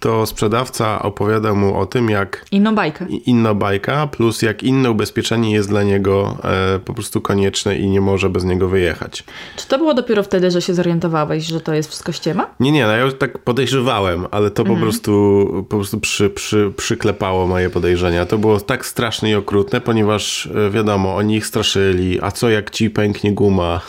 to 0.00 0.26
sprzedawca 0.26 1.02
opowiada 1.02 1.54
mu 1.54 1.78
o 1.78 1.86
tym, 1.86 2.10
jak. 2.10 2.44
Inną 2.52 2.74
bajkę. 2.74 3.06
Inna 3.06 3.54
bajka, 3.54 4.06
plus 4.06 4.42
jak 4.42 4.62
inne 4.62 4.90
ubezpieczenie 4.90 5.52
jest 5.52 5.68
dla 5.68 5.82
niego 5.82 6.36
e, 6.44 6.78
po 6.78 6.94
prostu 6.94 7.20
konieczne 7.20 7.78
i 7.78 7.88
nie 7.88 8.00
może 8.00 8.30
bez 8.30 8.44
niego 8.44 8.68
wyjechać. 8.68 9.24
Czy 9.56 9.68
to 9.68 9.78
było 9.78 9.94
dopiero 9.94 10.22
wtedy, 10.22 10.50
że 10.50 10.62
się 10.62 10.74
zorientowałeś, 10.74 11.44
że 11.44 11.60
to 11.60 11.74
jest 11.74 11.88
wszystko 11.88 12.12
ściema? 12.12 12.46
Nie, 12.60 12.72
nie, 12.72 12.86
no 12.86 12.92
ja 12.92 13.00
już 13.04 13.14
tak 13.14 13.38
podejrzewałem, 13.38 14.26
ale 14.30 14.50
to 14.50 14.62
mhm. 14.62 14.78
po 14.78 14.84
prostu, 14.84 15.46
po 15.68 15.76
prostu 15.76 16.00
przy, 16.00 16.30
przy, 16.30 16.72
przyklepało 16.76 17.46
moje 17.46 17.70
podejrzenia. 17.70 18.26
To 18.26 18.38
było 18.38 18.60
tak 18.60 18.86
straszne 18.86 19.30
i 19.30 19.34
okrutne, 19.34 19.80
ponieważ 19.80 20.46
e, 20.46 20.70
wiadomo, 20.70 21.16
oni 21.16 21.36
ich 21.36 21.46
straszyli, 21.46 22.18
a 22.22 22.30
co 22.30 22.50
jak 22.50 22.70
ci 22.70 22.90
pęknie 22.90 23.32
guma, 23.32 23.80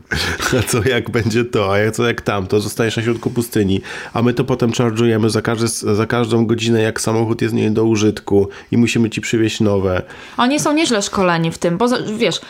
a 0.58 0.62
co 0.62 0.88
jak 0.88 1.10
będzie 1.10 1.44
to, 1.44 1.74
a 1.74 1.90
co 1.90 2.06
jak 2.06 2.20
tamto, 2.20 2.60
zostajesz 2.60 2.96
na 2.96 3.02
środku 3.02 3.30
pustyni, 3.30 3.80
a 4.12 4.22
my 4.22 4.34
to 4.34 4.44
potem 4.44 4.70
charge'ujemy 4.70 5.28
za 5.28 5.42
każdy 5.42 5.59
każdy, 5.60 5.94
za 5.96 6.06
każdą 6.06 6.46
godzinę, 6.46 6.82
jak 6.82 7.00
samochód 7.00 7.42
jest 7.42 7.54
nie 7.54 7.70
do 7.70 7.84
użytku 7.84 8.48
i 8.70 8.76
musimy 8.76 9.10
ci 9.10 9.20
przywieźć 9.20 9.60
nowe. 9.60 10.02
Oni 10.36 10.60
są 10.60 10.72
nieźle 10.72 11.02
szkoleni 11.02 11.50
w 11.50 11.58
tym, 11.58 11.78
bo 11.78 11.86
wiesz, 12.16 12.40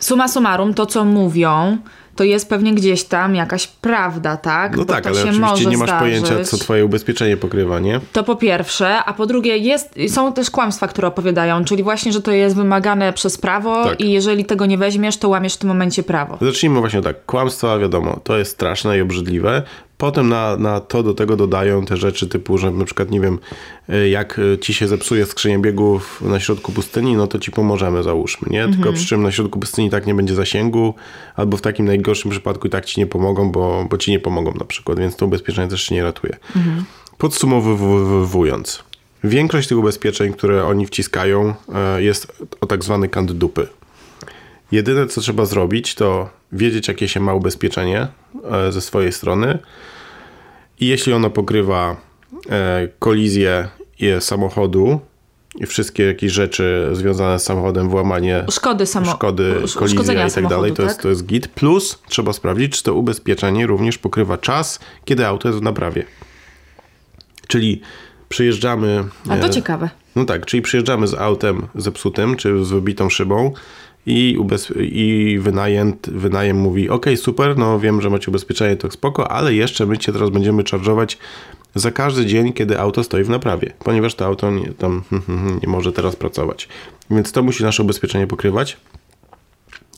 Suma 0.00 0.28
summarum, 0.28 0.74
to 0.74 0.86
co 0.86 1.04
mówią, 1.04 1.78
to 2.16 2.24
jest 2.24 2.48
pewnie 2.48 2.74
gdzieś 2.74 3.04
tam 3.04 3.34
jakaś 3.34 3.66
prawda, 3.66 4.36
tak? 4.36 4.72
No 4.76 4.78
Bo 4.78 4.84
tak, 4.84 5.06
ale 5.06 5.20
oczywiście 5.22 5.66
nie 5.66 5.76
masz 5.78 5.88
zdarzyć. 5.88 6.20
pojęcia, 6.20 6.44
co 6.44 6.56
twoje 6.58 6.84
ubezpieczenie 6.84 7.36
pokrywa, 7.36 7.80
nie? 7.80 8.00
To 8.12 8.24
po 8.24 8.36
pierwsze, 8.36 9.04
a 9.04 9.12
po 9.12 9.26
drugie 9.26 9.56
jest, 9.58 9.94
są 10.08 10.32
też 10.32 10.50
kłamstwa, 10.50 10.88
które 10.88 11.08
opowiadają, 11.08 11.64
czyli 11.64 11.82
właśnie, 11.82 12.12
że 12.12 12.22
to 12.22 12.32
jest 12.32 12.56
wymagane 12.56 13.12
przez 13.12 13.38
prawo 13.38 13.84
Tak. 13.84 14.00
i 14.00 14.12
jeżeli 14.12 14.44
tego 14.44 14.66
nie 14.66 14.78
weźmiesz, 14.78 15.16
to 15.16 15.28
łamiesz 15.28 15.54
w 15.54 15.58
tym 15.58 15.68
momencie 15.68 16.02
prawo. 16.02 16.38
Zacznijmy 16.40 16.80
właśnie 16.80 17.02
tak. 17.02 17.24
Kłamstwa, 17.26 17.78
wiadomo, 17.78 18.20
to 18.24 18.38
jest 18.38 18.50
straszne 18.52 18.98
i 18.98 19.00
obrzydliwe. 19.00 19.62
Potem 20.00 20.28
na, 20.28 20.56
na 20.56 20.80
to 20.80 21.02
do 21.02 21.14
tego 21.14 21.36
dodają 21.36 21.84
te 21.84 21.96
rzeczy 21.96 22.28
typu, 22.28 22.58
że 22.58 22.70
na 22.70 22.84
przykład, 22.84 23.10
nie 23.10 23.20
wiem, 23.20 23.38
y, 23.88 24.08
jak 24.08 24.38
y, 24.38 24.58
ci 24.58 24.74
się 24.74 24.88
zepsuje 24.88 25.26
skrzynię 25.26 25.58
biegów 25.58 26.22
na 26.22 26.40
środku 26.40 26.72
pustyni, 26.72 27.16
no 27.16 27.26
to 27.26 27.38
ci 27.38 27.50
pomożemy, 27.50 28.02
załóżmy, 28.02 28.48
nie? 28.50 28.68
Tylko 28.68 28.92
przy 28.92 29.06
czym 29.06 29.22
na 29.22 29.32
środku 29.32 29.58
pustyni 29.58 29.90
tak 29.90 30.06
nie 30.06 30.14
będzie 30.14 30.34
zasięgu, 30.34 30.94
albo 31.36 31.56
w 31.56 31.60
takim 31.60 31.86
najgorszym 31.86 32.30
przypadku 32.30 32.66
i 32.66 32.70
tak 32.70 32.84
ci 32.84 33.00
nie 33.00 33.06
pomogą, 33.06 33.52
bo, 33.52 33.86
bo 33.90 33.98
ci 33.98 34.10
nie 34.10 34.20
pomogą 34.20 34.54
na 34.54 34.64
przykład, 34.64 34.98
więc 34.98 35.16
to 35.16 35.26
ubezpieczenie 35.26 35.68
też 35.68 35.82
się 35.82 35.94
nie 35.94 36.02
ratuje. 36.02 36.36
Podsumowując, 37.18 38.84
większość 39.24 39.68
tych 39.68 39.78
ubezpieczeń, 39.78 40.32
które 40.32 40.64
oni 40.64 40.86
wciskają, 40.86 41.54
e, 41.74 42.02
jest 42.02 42.42
o 42.60 42.66
tak 42.66 42.84
zwany 42.84 43.08
kant 43.08 43.32
dupy. 43.32 43.68
Jedyne, 44.72 45.06
co 45.06 45.20
trzeba 45.20 45.44
zrobić, 45.44 45.94
to 45.94 46.30
wiedzieć, 46.52 46.88
jakie 46.88 47.08
się 47.08 47.20
ma 47.20 47.34
ubezpieczenie 47.34 48.08
e, 48.50 48.72
ze 48.72 48.80
swojej 48.80 49.12
strony 49.12 49.58
i 50.80 50.86
jeśli 50.86 51.12
ono 51.12 51.30
pokrywa 51.30 51.96
e, 52.50 52.88
kolizję 52.98 53.68
samochodu 54.20 55.00
i 55.56 55.66
wszystkie 55.66 56.02
jakieś 56.06 56.32
rzeczy 56.32 56.88
związane 56.92 57.38
z 57.38 57.42
samochodem, 57.42 57.88
włamanie 57.88 58.44
Szkody 58.50 58.84
samo- 58.86 59.14
szkody, 59.14 59.54
kolizja 59.78 60.26
i 60.26 60.30
tak 60.30 60.48
dalej, 60.48 60.72
to 60.72 60.82
jest, 60.82 60.94
tak? 60.94 61.02
to 61.02 61.08
jest 61.08 61.26
git. 61.26 61.48
Plus 61.48 61.98
trzeba 62.08 62.32
sprawdzić, 62.32 62.76
czy 62.76 62.82
to 62.82 62.94
ubezpieczenie 62.94 63.66
również 63.66 63.98
pokrywa 63.98 64.38
czas, 64.38 64.80
kiedy 65.04 65.26
auto 65.26 65.48
jest 65.48 65.60
w 65.60 65.62
naprawie. 65.62 66.04
Czyli 67.48 67.80
przyjeżdżamy... 68.28 69.04
A 69.28 69.36
to 69.36 69.46
e, 69.46 69.50
ciekawe. 69.50 69.90
no 70.16 70.24
tak, 70.24 70.46
czyli 70.46 70.62
przyjeżdżamy 70.62 71.06
z 71.06 71.14
autem 71.14 71.66
zepsutym, 71.74 72.36
czy 72.36 72.64
z 72.64 72.70
wybitą 72.70 73.10
szybą 73.10 73.52
i, 74.06 74.38
i 74.80 75.38
wynajęt, 75.40 76.10
wynajem 76.10 76.56
mówi, 76.56 76.88
ok, 76.88 77.06
super, 77.16 77.58
no 77.58 77.80
wiem, 77.80 78.00
że 78.00 78.10
macie 78.10 78.30
ubezpieczenie, 78.30 78.76
to 78.76 78.90
spoko, 78.90 79.30
ale 79.30 79.54
jeszcze 79.54 79.86
my 79.86 79.98
cię 79.98 80.12
teraz 80.12 80.30
będziemy 80.30 80.62
charge'ować 80.62 81.16
za 81.74 81.90
każdy 81.90 82.26
dzień, 82.26 82.52
kiedy 82.52 82.80
auto 82.80 83.04
stoi 83.04 83.24
w 83.24 83.30
naprawie, 83.30 83.72
ponieważ 83.78 84.14
to 84.14 84.26
auto 84.26 84.50
nie, 84.50 84.72
tam 84.72 85.02
nie 85.62 85.68
może 85.68 85.92
teraz 85.92 86.16
pracować. 86.16 86.68
Więc 87.10 87.32
to 87.32 87.42
musi 87.42 87.62
nasze 87.62 87.82
ubezpieczenie 87.82 88.26
pokrywać. 88.26 88.76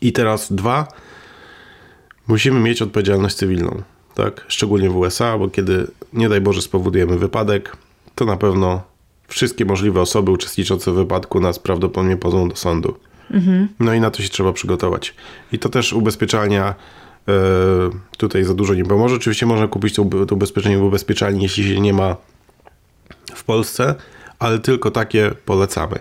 I 0.01 0.13
teraz 0.13 0.53
dwa, 0.53 0.89
musimy 2.29 2.61
mieć 2.61 2.83
odpowiedzialność 2.83 3.37
cywilną, 3.37 3.83
tak? 4.15 4.45
Szczególnie 4.49 4.91
w 4.91 4.97
USA, 4.97 5.39
bo 5.39 5.49
kiedy, 5.49 5.87
nie 6.13 6.29
daj 6.29 6.41
Boże, 6.41 6.63
spowodujemy 6.63 7.19
wypadek, 7.19 7.77
to 8.15 8.25
na 8.25 8.37
pewno 8.37 8.83
wszystkie 9.29 9.65
możliwe 9.65 10.01
osoby 10.01 10.31
uczestniczące 10.31 10.93
w 10.93 10.95
wypadku 10.95 11.41
nas 11.41 11.59
prawdopodobnie 11.59 12.17
pozwą 12.17 12.49
do 12.49 12.57
sądu. 12.57 12.95
No 13.81 13.95
i 13.95 14.01
na 14.01 14.11
to 14.11 14.23
się 14.23 14.29
trzeba 14.29 14.53
przygotować. 14.53 15.15
I 15.53 15.59
to 15.59 15.69
też 15.69 15.93
ubezpieczalnia 15.93 16.75
e, 17.29 17.33
tutaj 18.19 18.45
za 18.45 18.55
dużo 18.55 18.75
nie 18.75 18.85
pomoże. 18.85 19.17
Oczywiście 19.17 19.47
można 19.47 19.69
kupić 19.69 19.95
to, 19.95 20.05
to 20.29 20.35
ubezpieczenie 20.35 20.79
w 20.79 20.83
ubezpieczalni, 20.83 21.43
jeśli 21.43 21.65
się 21.75 21.81
nie 21.81 21.93
ma 21.93 22.17
w 23.35 23.45
Polsce, 23.45 23.95
ale 24.39 24.59
tylko 24.59 24.91
takie 24.91 25.31
polecamy. 25.45 25.99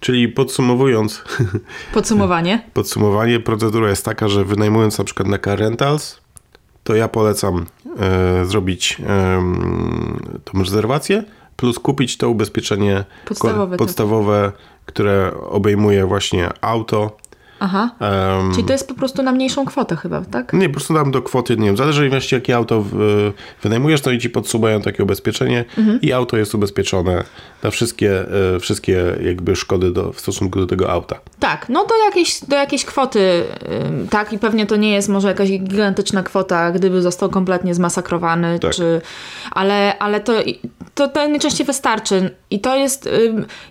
Czyli 0.00 0.28
podsumowując, 0.28 1.24
Podsumowanie. 1.94 2.62
podsumowanie, 2.74 3.40
procedura 3.40 3.88
jest 3.88 4.04
taka, 4.04 4.28
że 4.28 4.44
wynajmując 4.44 4.98
na 4.98 5.04
przykład 5.04 5.28
na 5.28 5.38
Car 5.38 5.58
Rentals, 5.58 6.20
to 6.84 6.94
ja 6.94 7.08
polecam 7.08 7.66
e, 7.98 8.44
zrobić 8.44 8.96
e, 9.06 9.42
tą 10.44 10.58
rezerwację, 10.58 11.24
plus 11.56 11.78
kupić 11.78 12.16
to 12.16 12.30
ubezpieczenie 12.30 13.04
Podstawowe, 13.24 13.70
tak. 13.70 13.78
podstawowe 13.78 14.52
które 14.86 15.32
obejmuje 15.50 16.06
właśnie 16.06 16.48
auto. 16.60 17.16
Aha. 17.60 17.90
Em, 18.00 18.52
Czyli 18.52 18.64
to 18.64 18.72
jest 18.72 18.88
po 18.88 18.94
prostu 18.94 19.22
na 19.22 19.32
mniejszą 19.32 19.64
kwotę 19.64 19.96
chyba, 19.96 20.20
tak? 20.20 20.52
nie, 20.52 20.68
po 20.68 20.72
prostu 20.74 20.94
dam 20.94 21.10
do 21.10 21.22
kwoty, 21.22 21.56
nie 21.56 21.66
wiem, 21.66 21.76
zależy 21.76 22.08
właśnie 22.10 22.38
jakie 22.38 22.56
auto 22.56 22.82
w, 22.90 23.32
wynajmujesz, 23.62 24.00
to 24.00 24.10
i 24.10 24.18
ci 24.18 24.30
podsumują 24.30 24.80
takie 24.80 25.02
ubezpieczenie 25.02 25.64
Mhm. 25.78 26.00
i 26.00 26.12
auto 26.12 26.36
jest 26.36 26.54
ubezpieczone 26.54 27.24
na 27.62 27.70
wszystkie, 27.70 28.24
e, 28.56 28.60
wszystkie 28.60 29.04
jakby 29.24 29.56
szkody 29.56 29.90
do, 29.90 30.12
w 30.12 30.20
stosunku 30.20 30.58
do 30.58 30.66
tego 30.66 30.90
auta. 30.90 31.16
Tak, 31.40 31.68
no 31.68 31.86
do 31.86 31.94
jakiejś, 32.04 32.40
do 32.48 32.56
jakiejś 32.56 32.84
kwoty, 32.84 33.42
tak, 34.10 34.32
i 34.32 34.38
pewnie 34.38 34.66
to 34.66 34.76
nie 34.76 34.90
jest 34.92 35.08
może 35.08 35.28
jakaś 35.28 35.48
gigantyczna 35.50 36.22
kwota, 36.22 36.72
gdyby 36.72 37.02
został 37.02 37.30
kompletnie 37.30 37.74
zmasakrowany, 37.74 38.58
Tak. 38.58 38.72
czy, 38.72 39.00
ale, 39.50 39.98
ale 39.98 40.20
to, 40.20 40.32
to, 40.94 41.08
to 41.08 41.28
najczęściej 41.28 41.66
wystarczy. 41.66 42.30
I 42.50 42.60
to 42.60 42.76
jest, 42.76 43.08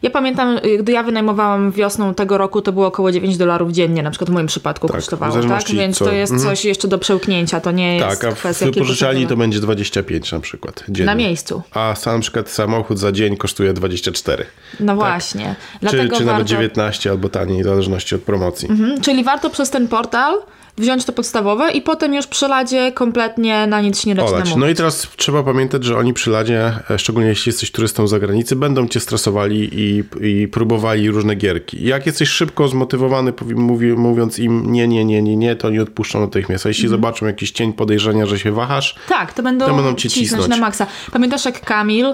ja 0.01 0.10
pamiętam, 0.10 0.58
y, 0.65 0.77
gdy 0.77 0.92
ja 0.92 1.04
wynajmowałam 1.04 1.72
wiosną 1.72 2.13
tego 2.13 2.38
roku, 2.38 2.62
to 2.62 2.72
było 2.72 2.88
około 2.88 3.12
9 3.12 3.38
dolarów 3.38 3.72
dziennie, 3.75 4.03
na 4.03 4.12
przykład 4.12 4.29
w 4.29 4.34
moim 4.34 4.48
przypadku 4.48 4.88
Tak, 4.88 4.96
kosztowało, 4.96 5.44
tak? 5.44 5.67
Więc 5.67 5.98
co- 5.98 6.05
to 6.05 6.12
jest 6.12 6.34
mhm. 6.34 6.50
coś 6.50 6.65
jeszcze 6.65 6.88
do 6.88 6.98
przełknięcia, 6.98 7.62
to 7.62 7.72
nie 7.72 7.96
jest 7.96 8.20
Tak, 8.22 8.32
a 8.32 8.36
kwestia 8.36 8.65
wypożyczalni 8.65 9.27
to 9.27 9.38
będzie 9.38 9.60
25 9.60 10.32
na 10.32 10.39
przykład 10.39 10.84
dziennie. 10.89 11.05
Na 11.05 11.15
miejscu. 11.15 11.62
A 11.72 11.96
sam 11.96 12.15
na 12.15 12.22
przykład 12.22 12.50
samochód 12.50 13.00
za 13.00 13.12
dzień 13.12 13.38
kosztuje 13.38 13.74
24. 13.74 14.46
No 14.79 14.96
właśnie. 14.96 15.55
Czy, 15.74 15.79
Dlatego 15.79 16.17
czy 16.17 16.25
nawet 16.25 16.48
warto... 16.48 16.50
19 16.50 17.10
albo 17.10 17.29
taniej, 17.29 17.62
w 17.62 17.65
zależności 17.65 18.15
od 18.15 18.22
promocji. 18.22 18.70
Mhm, 18.70 19.01
Czyli 19.01 19.24
warto 19.24 19.50
przez 19.50 19.70
ten 19.70 19.88
portal 19.88 20.41
wziąć 20.77 21.05
to 21.05 21.13
podstawowe 21.13 21.72
i 21.72 21.82
potem 21.82 22.13
już 22.13 22.27
przy 22.27 22.48
ladzie 22.48 22.91
kompletnie 22.91 23.67
na 23.67 23.82
nic 23.82 24.05
nie 24.05 24.15
lecznemu. 24.15 24.58
No 24.58 24.67
i 24.67 24.75
teraz 24.75 25.08
trzeba 25.15 25.44
pamiętać, 25.44 25.84
że 25.84 25.98
oni 25.98 26.13
przy 26.13 26.29
ladzie, 26.29 26.74
e, 26.89 27.00
szczególnie 27.00 27.29
jeśli 27.29 27.50
jesteś 27.50 27.72
turystą 27.72 28.08
z 28.08 28.10
zagranicy, 28.10 28.55
będą 28.55 28.88
cię 28.88 29.00
stresowali 29.00 29.70
i, 29.74 30.03
i 30.22 30.48
próbowali 30.48 31.10
różne 31.10 31.36
gierki. 31.36 31.84
Jak 31.84 32.05
jesteś 32.05 32.29
szybko 32.29 32.67
zmotywowany, 32.67 33.34
mówi, 33.65 33.88
mówiąc 33.93 34.39
im 34.39 34.72
nie, 34.72 34.88
nie, 34.88 35.05
nie, 35.05 35.22
nie, 35.22 35.36
nie, 35.38 35.55
to 35.55 35.69
nie 35.69 35.81
odpuszczą 35.81 36.19
natychmiast. 36.22 36.65
A 36.65 36.69
jeśli 36.69 36.86
Mhm. 36.86 37.01
zobaczą 37.01 37.25
jakiś 37.25 37.51
cień 37.51 37.74
podejrzenia, 37.74 38.25
że 38.25 38.39
się 38.39 38.51
wahasz, 38.51 38.95
Tak, 39.10 39.34
to 39.34 39.43
będą, 39.43 39.65
To 39.65 39.74
będą 39.74 39.95
cię 39.95 40.10
cisnąć 40.10 40.29
cisnąć. 40.29 40.48
na 40.48 40.57
maksa. 40.57 40.88
Pamiętasz, 41.12 41.45
jak 41.45 41.62
Kamil, 41.62 42.05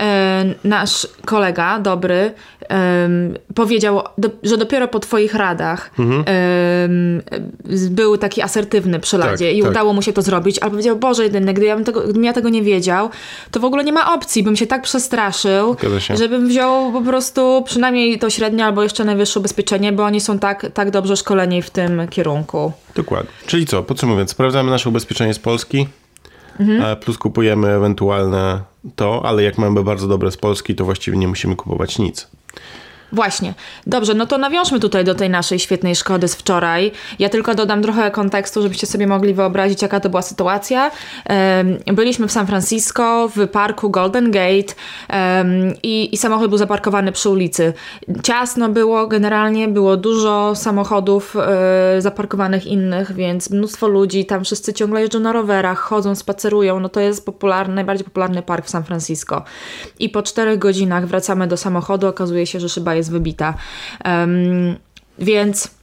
e, 0.00 0.44
nasz 0.64 1.06
kolega 1.24 1.78
dobry, 1.80 2.32
powiedział, 3.54 4.00
że 4.42 4.56
dopiero 4.56 4.88
po 4.88 4.98
twoich 5.00 5.34
radach 5.34 5.90
Mhm. 5.98 6.24
był 7.90 8.16
taki 8.18 8.42
asertywny 8.42 9.00
przy 9.00 9.18
ladzie 9.18 9.46
Tak, 9.48 9.56
i 9.56 9.62
tak. 9.62 9.70
udało 9.70 9.92
mu 9.92 10.02
się 10.02 10.12
to 10.12 10.22
zrobić, 10.22 10.58
ale 10.58 10.70
powiedział, 10.70 10.96
Boże 10.96 11.22
jedyny, 11.22 11.54
gdy 11.54 11.66
ja 11.66 11.76
bym 11.76 11.84
tego, 11.84 12.00
gdybym 12.00 12.24
ja 12.24 12.32
tego 12.32 12.48
nie 12.48 12.62
wiedział, 12.62 13.10
to 13.50 13.60
w 13.60 13.64
ogóle 13.64 13.84
nie 13.84 13.92
ma 13.92 14.14
opcji, 14.14 14.42
bym 14.42 14.56
się 14.56 14.66
tak 14.66 14.82
przestraszył, 14.82 15.76
żebym 16.18 16.48
wziął 16.48 16.92
po 16.92 17.00
prostu 17.00 17.62
przynajmniej 17.66 18.18
to 18.18 18.30
średnie 18.30 18.64
albo 18.64 18.82
jeszcze 18.82 19.04
najwyższe 19.04 19.40
ubezpieczenie, 19.40 19.92
bo 19.92 20.04
oni 20.04 20.20
są 20.20 20.38
tak, 20.38 20.66
tak 20.74 20.90
dobrze 21.00 21.16
szkoleni 21.16 21.62
w 21.62 21.70
tym 21.70 22.08
kierunku. 22.08 22.72
Dokładnie. 22.94 23.30
Czyli 23.46 23.66
co, 23.66 23.82
podsumowując, 23.82 24.30
sprawdzamy 24.30 24.70
nasze 24.70 24.88
ubezpieczenie 24.88 25.34
z 25.34 25.38
Polski, 25.38 25.88
Mhm. 26.60 26.82
e, 26.82 26.96
plus 26.96 27.18
kupujemy 27.18 27.68
ewentualne 27.68 28.60
to, 28.96 29.22
ale 29.24 29.42
jak 29.42 29.58
mamy 29.58 29.82
bardzo 29.82 30.08
dobre 30.08 30.30
z 30.30 30.36
Polski, 30.36 30.74
to 30.74 30.84
właściwie 30.84 31.16
nie 31.18 31.28
musimy 31.28 31.56
kupować 31.56 31.98
nic. 31.98 32.28
Właśnie. 33.12 33.54
Dobrze, 33.86 34.14
no 34.14 34.26
to 34.26 34.38
nawiążmy 34.38 34.80
tutaj 34.80 35.04
do 35.04 35.14
tej 35.14 35.30
naszej 35.30 35.58
świetnej 35.58 35.96
szkody 35.96 36.28
z 36.28 36.34
wczoraj. 36.34 36.92
Ja 37.18 37.28
tylko 37.28 37.54
dodam 37.54 37.82
trochę 37.82 38.10
kontekstu, 38.10 38.62
żebyście 38.62 38.86
sobie 38.86 39.06
mogli 39.06 39.34
wyobrazić, 39.34 39.82
jaka 39.82 40.00
to 40.00 40.10
była 40.10 40.22
sytuacja. 40.22 40.90
Byliśmy 41.86 42.28
w 42.28 42.32
San 42.32 42.46
Francisco, 42.46 43.28
w 43.36 43.48
parku 43.48 43.90
Golden 43.90 44.30
Gate 44.30 44.74
i, 45.82 46.14
i 46.14 46.16
samochód 46.16 46.48
był 46.48 46.58
zaparkowany 46.58 47.12
przy 47.12 47.28
ulicy. 47.28 47.72
Ciasno 48.22 48.68
było 48.68 49.06
generalnie, 49.06 49.68
było 49.68 49.96
dużo 49.96 50.54
samochodów 50.54 51.36
e, 51.36 52.02
zaparkowanych 52.02 52.66
innych, 52.66 53.12
więc 53.12 53.50
mnóstwo 53.50 53.88
ludzi, 53.88 54.26
tam 54.26 54.44
wszyscy 54.44 54.72
ciągle 54.72 55.00
jeżdżą 55.00 55.20
na 55.20 55.32
rowerach, 55.32 55.78
chodzą, 55.78 56.14
spacerują. 56.14 56.80
No 56.80 56.88
to 56.88 57.00
jest 57.00 57.26
popularny, 57.26 57.74
najbardziej 57.74 58.04
popularny 58.04 58.42
park 58.42 58.66
w 58.66 58.70
San 58.70 58.84
Francisco. 58.84 59.44
I 59.98 60.08
po 60.08 60.22
czterech 60.22 60.58
godzinach 60.58 61.06
wracamy 61.06 61.46
do 61.46 61.56
samochodu, 61.56 62.08
okazuje 62.08 62.46
się, 62.46 62.60
że 62.60 62.68
szyba 62.68 62.94
jest 62.94 62.99
wybita. 63.08 63.54
Em, 64.04 64.76
więc 65.18 65.79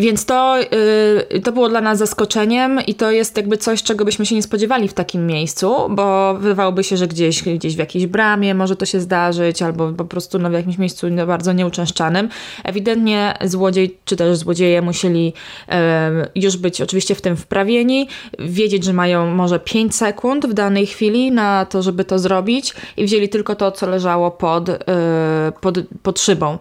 Więc 0.00 0.24
to, 0.24 0.56
yy, 1.32 1.40
to 1.40 1.52
było 1.52 1.68
dla 1.68 1.80
nas 1.80 1.98
zaskoczeniem 1.98 2.80
i 2.86 2.94
to 2.94 3.10
jest 3.10 3.36
jakby 3.36 3.56
coś, 3.56 3.82
czego 3.82 4.04
byśmy 4.04 4.26
się 4.26 4.34
nie 4.34 4.42
spodziewali 4.42 4.88
w 4.88 4.94
takim 4.94 5.26
miejscu, 5.26 5.74
bo 5.90 6.34
wydawałoby 6.34 6.84
się, 6.84 6.96
że 6.96 7.06
gdzieś, 7.06 7.42
gdzieś 7.42 7.76
w 7.76 7.78
jakiejś 7.78 8.06
bramie 8.06 8.54
może 8.54 8.76
to 8.76 8.86
się 8.86 9.00
zdarzyć, 9.00 9.62
albo 9.62 9.92
po 9.92 10.04
prostu 10.04 10.38
no, 10.38 10.50
w 10.50 10.52
jakimś 10.52 10.78
miejscu 10.78 11.06
bardzo 11.26 11.52
nieuczęszczanym. 11.52 12.28
Ewidentnie 12.64 13.34
złodziej, 13.44 13.96
czy 14.04 14.16
też 14.16 14.36
złodzieje 14.36 14.82
musieli 14.82 15.32
yy, 15.68 15.74
już 16.34 16.56
być 16.56 16.80
oczywiście 16.80 17.14
w 17.14 17.20
tym 17.20 17.36
wprawieni, 17.36 18.08
wiedzieć, 18.38 18.84
że 18.84 18.92
mają 18.92 19.26
może 19.34 19.60
5 19.60 19.94
sekund 19.94 20.46
w 20.46 20.52
danej 20.54 20.86
chwili 20.86 21.32
na 21.32 21.66
to, 21.66 21.82
żeby 21.82 22.04
to 22.04 22.18
zrobić 22.18 22.74
i 22.96 23.04
wzięli 23.04 23.28
tylko 23.28 23.54
to, 23.54 23.72
co 23.72 23.86
leżało 23.86 24.30
pod, 24.30 24.68
yy, 24.68 24.76
pod, 25.60 25.78
pod 26.02 26.20
szybą. 26.20 26.58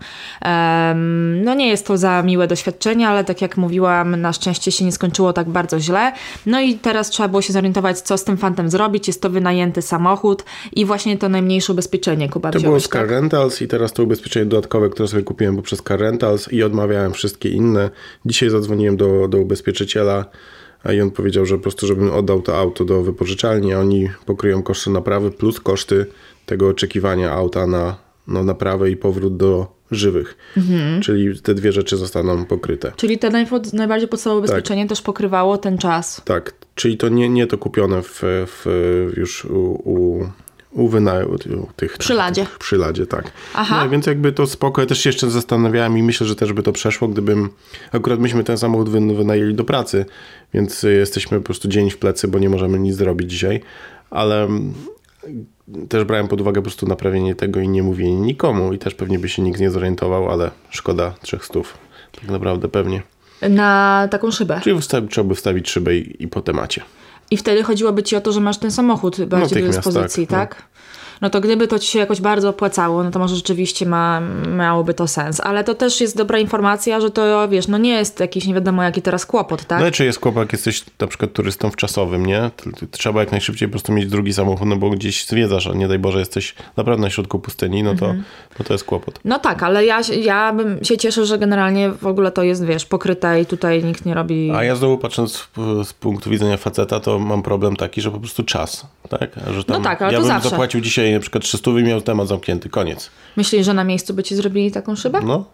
no 1.44 1.54
nie 1.54 1.68
jest 1.68 1.88
to 1.88 1.98
za 1.98 2.24
miłe 2.24 2.48
doświadczenie, 2.48 3.08
ale 3.08 3.25
tak 3.26 3.42
jak 3.42 3.58
mówiłam, 3.58 4.22
na 4.22 4.34
szczęście 4.34 4.72
się 4.72 4.86
nie 4.86 4.92
skończyło 4.92 5.34
tak 5.34 5.50
bardzo 5.50 5.80
źle. 5.80 6.14
No 6.46 6.62
i 6.62 6.76
teraz 6.76 7.10
trzeba 7.10 7.30
było 7.30 7.42
się 7.42 7.54
zorientować, 7.54 8.00
co 8.00 8.18
z 8.18 8.24
tym 8.24 8.38
fantem 8.38 8.70
zrobić. 8.70 9.08
Jest 9.08 9.22
to 9.22 9.30
wynajęty 9.30 9.82
samochód 9.82 10.44
i 10.76 10.86
właśnie 10.86 11.18
to 11.18 11.30
najmniejsze 11.30 11.74
ubezpieczenie 11.74 12.30
Kuba 12.30 12.52
To 12.52 12.60
było 12.60 12.80
z 12.80 12.88
Car 12.88 13.02
tak? 13.02 13.10
Rentals 13.10 13.62
i 13.62 13.68
teraz 13.68 13.94
to 13.94 14.04
ubezpieczenie 14.04 14.46
dodatkowe, 14.46 14.90
które 14.90 15.08
sobie 15.08 15.24
kupiłem 15.24 15.56
poprzez 15.56 15.82
Car 15.82 16.00
Rentals 16.00 16.54
i 16.54 16.64
odmawiałem 16.64 17.14
wszystkie 17.14 17.50
inne. 17.50 17.90
Dzisiaj 18.26 18.50
zadzwoniłem 18.50 18.98
do, 18.98 19.28
do 19.28 19.38
ubezpieczyciela 19.38 20.26
i 20.94 21.02
on 21.02 21.12
powiedział, 21.12 21.46
że 21.46 21.56
po 21.56 21.62
prostu, 21.62 21.88
żebym 21.88 22.12
oddał 22.12 22.42
to 22.42 22.58
auto 22.58 22.86
do 22.86 23.02
wypożyczalni, 23.02 23.74
a 23.74 23.80
oni 23.80 24.10
pokryją 24.26 24.64
koszty 24.64 24.90
naprawy 24.90 25.32
plus 25.32 25.60
koszty 25.60 26.06
tego 26.46 26.70
oczekiwania 26.70 27.32
auta 27.32 27.68
na 27.68 28.05
no, 28.28 28.44
naprawę 28.44 28.90
i 28.90 28.98
powrót 28.98 29.38
do 29.38 29.76
żywych. 29.92 30.38
Mhm. 30.58 31.02
Czyli 31.02 31.42
te 31.42 31.54
dwie 31.54 31.72
rzeczy 31.72 31.98
zostaną 31.98 32.46
pokryte. 32.46 32.92
Czyli 32.96 33.20
to 33.20 33.30
najbardziej 33.74 34.08
podstawowe 34.08 34.40
ubezpieczenie 34.40 34.84
tak. 34.84 34.90
też 34.90 35.02
pokrywało 35.02 35.58
ten 35.58 35.78
czas. 35.78 36.22
Tak, 36.26 36.54
czyli 36.76 36.98
to 36.98 37.10
nie, 37.10 37.30
nie 37.30 37.48
to 37.48 37.58
kupione 37.58 38.02
w, 38.02 38.22
w 38.24 38.66
już 39.18 39.46
u, 39.46 39.82
u 39.86 40.26
u 40.76 40.88
wynaju 40.88 41.38
tych. 41.76 41.98
Przy 41.98 42.14
ladzie. 42.14 42.46
przy 42.60 42.78
ladzie, 42.78 43.08
tak. 43.08 43.32
Aha. 43.54 43.84
No, 43.84 43.90
więc 43.90 44.06
jakby 44.06 44.32
to 44.32 44.48
spoko. 44.48 44.82
Ja 44.82 44.88
też 44.88 45.00
się 45.00 45.10
jeszcze 45.10 45.32
zastanawiałem 45.32 45.98
i 45.98 46.04
myślę, 46.04 46.28
że 46.28 46.36
też 46.36 46.54
by 46.54 46.64
to 46.64 46.72
przeszło, 46.72 47.08
gdybym. 47.08 47.50
Akurat 47.92 48.20
myśmy 48.20 48.44
ten 48.44 48.58
samochód 48.58 48.90
wynajęli 48.90 49.54
do 49.54 49.64
pracy, 49.64 50.06
więc 50.54 50.84
jesteśmy 50.84 51.38
po 51.38 51.44
prostu 51.44 51.68
dzień 51.68 51.90
w 51.90 51.98
plecy, 51.98 52.28
bo 52.28 52.40
nie 52.40 52.50
możemy 52.50 52.80
nic 52.80 52.96
zrobić 52.96 53.32
dzisiaj. 53.32 53.62
Ale 54.10 54.48
też 55.90 56.04
brałem 56.04 56.28
pod 56.28 56.42
uwagę 56.42 56.62
po 56.62 56.64
prostu 56.64 56.88
naprawienie 56.88 57.36
tego 57.36 57.60
i 57.60 57.68
nie 57.68 57.84
mówienie 57.84 58.16
nikomu 58.16 58.74
i 58.74 58.80
też 58.80 58.96
pewnie 58.96 59.20
by 59.20 59.30
się 59.30 59.42
nikt 59.42 59.60
nie 59.60 59.72
zorientował, 59.72 60.32
ale 60.32 60.52
szkoda 60.70 61.14
trzech 61.22 61.46
stów. 61.46 61.78
Tak 62.22 62.30
naprawdę 62.30 62.68
pewnie. 62.68 63.02
Na 63.50 64.08
taką 64.12 64.32
szybę. 64.32 64.60
Czyli 64.64 64.82
wstawi, 64.82 65.08
trzeba 65.08 65.28
by 65.28 65.36
wstawić 65.36 65.70
szybę 65.70 65.96
i, 65.96 66.24
i 66.24 66.28
po 66.28 66.42
temacie. 66.42 66.82
I 67.32 67.38
wtedy 67.38 67.64
chodziłoby 67.64 68.04
ci 68.04 68.16
o 68.16 68.22
to, 68.22 68.32
że 68.32 68.42
masz 68.42 68.58
ten 68.58 68.72
samochód 68.72 69.26
bardziej 69.26 69.64
do 69.64 69.68
dyspozycji, 69.68 70.28
tak? 70.28 70.56
tak? 70.56 70.62
No 70.62 70.75
no 71.22 71.30
to 71.30 71.42
gdyby 71.42 71.68
to 71.68 71.80
ci 71.80 71.88
się 71.88 72.00
jakoś 72.00 72.22
bardzo 72.22 72.50
opłacało, 72.50 73.04
no 73.04 73.12
to 73.12 73.20
może 73.20 73.36
rzeczywiście 73.36 73.86
ma, 73.86 74.22
miałoby 74.58 74.94
to 74.94 75.08
sens. 75.08 75.40
Ale 75.40 75.64
to 75.64 75.76
też 75.76 76.02
jest 76.02 76.18
dobra 76.18 76.40
informacja, 76.40 77.02
że 77.02 77.12
to, 77.12 77.50
wiesz, 77.50 77.68
no 77.68 77.78
nie 77.78 77.94
jest 77.94 78.20
jakiś 78.20 78.48
nie 78.48 78.54
wiadomo 78.54 78.84
jaki 78.84 79.02
teraz 79.02 79.26
kłopot, 79.26 79.66
tak? 79.66 79.80
No 79.80 79.92
czy 79.92 80.06
jest 80.06 80.20
kłopot, 80.20 80.40
jak 80.40 80.54
jesteś 80.54 80.84
na 81.00 81.08
przykład 81.08 81.34
turystą 81.34 81.72
w 81.72 81.76
czasowym, 81.76 82.26
nie? 82.26 82.52
Trzeba 82.92 83.20
jak 83.20 83.32
najszybciej 83.32 83.68
po 83.68 83.72
prostu 83.72 83.94
mieć 83.94 84.08
drugi 84.08 84.34
samochód, 84.34 84.68
no 84.68 84.76
bo 84.76 84.90
gdzieś 84.90 85.26
zwiedzasz, 85.26 85.68
a 85.68 85.74
nie 85.74 85.88
daj 85.88 86.00
Boże 86.00 86.20
jesteś 86.20 86.56
naprawdę 86.78 87.02
na 87.02 87.10
środku 87.10 87.40
pustyni, 87.40 87.84
no 87.84 87.96
to, 87.96 88.06
mhm. 88.06 88.24
no 88.60 88.66
to 88.66 88.74
jest 88.74 88.84
kłopot. 88.84 89.20
No 89.26 89.40
tak, 89.40 89.64
ale 89.64 89.86
ja, 89.86 90.02
ja 90.22 90.54
bym 90.54 90.84
się 90.84 90.98
cieszę, 90.98 91.26
że 91.26 91.38
generalnie 91.38 91.90
w 91.90 92.08
ogóle 92.08 92.32
to 92.32 92.44
jest, 92.44 92.66
wiesz, 92.66 92.86
pokryte 92.86 93.42
i 93.42 93.46
tutaj 93.46 93.84
nikt 93.84 94.06
nie 94.06 94.14
robi... 94.14 94.52
A 94.56 94.64
ja 94.64 94.76
znowu 94.76 94.98
patrząc 94.98 95.48
z 95.84 95.94
punktu 95.94 96.30
widzenia 96.30 96.58
faceta, 96.58 97.00
to 97.00 97.20
mam 97.20 97.44
problem 97.44 97.76
taki, 97.76 98.02
że 98.02 98.12
po 98.12 98.20
prostu 98.20 98.44
czas, 98.44 98.88
tak? 99.10 99.30
Że 99.54 99.64
tam, 99.64 99.78
no 99.78 99.84
tak, 99.84 100.02
ale 100.02 100.14
ja 100.14 100.20
to 100.20 100.24
bym 100.24 100.34
zawsze. 100.34 100.50
zapłacił 100.50 100.82
dzisiaj 100.82 101.05
na 101.14 101.20
przykład 101.20 101.44
300 101.44 101.72
miał 101.72 102.02
temat 102.02 102.28
zamknięty, 102.28 102.70
koniec. 102.70 103.10
Myślisz, 103.38 103.66
że 103.66 103.74
na 103.74 103.84
miejscu 103.84 104.14
by 104.14 104.24
ci 104.24 104.36
zrobili 104.36 104.72
taką 104.72 104.96
szybę? 104.96 105.22
No, 105.24 105.46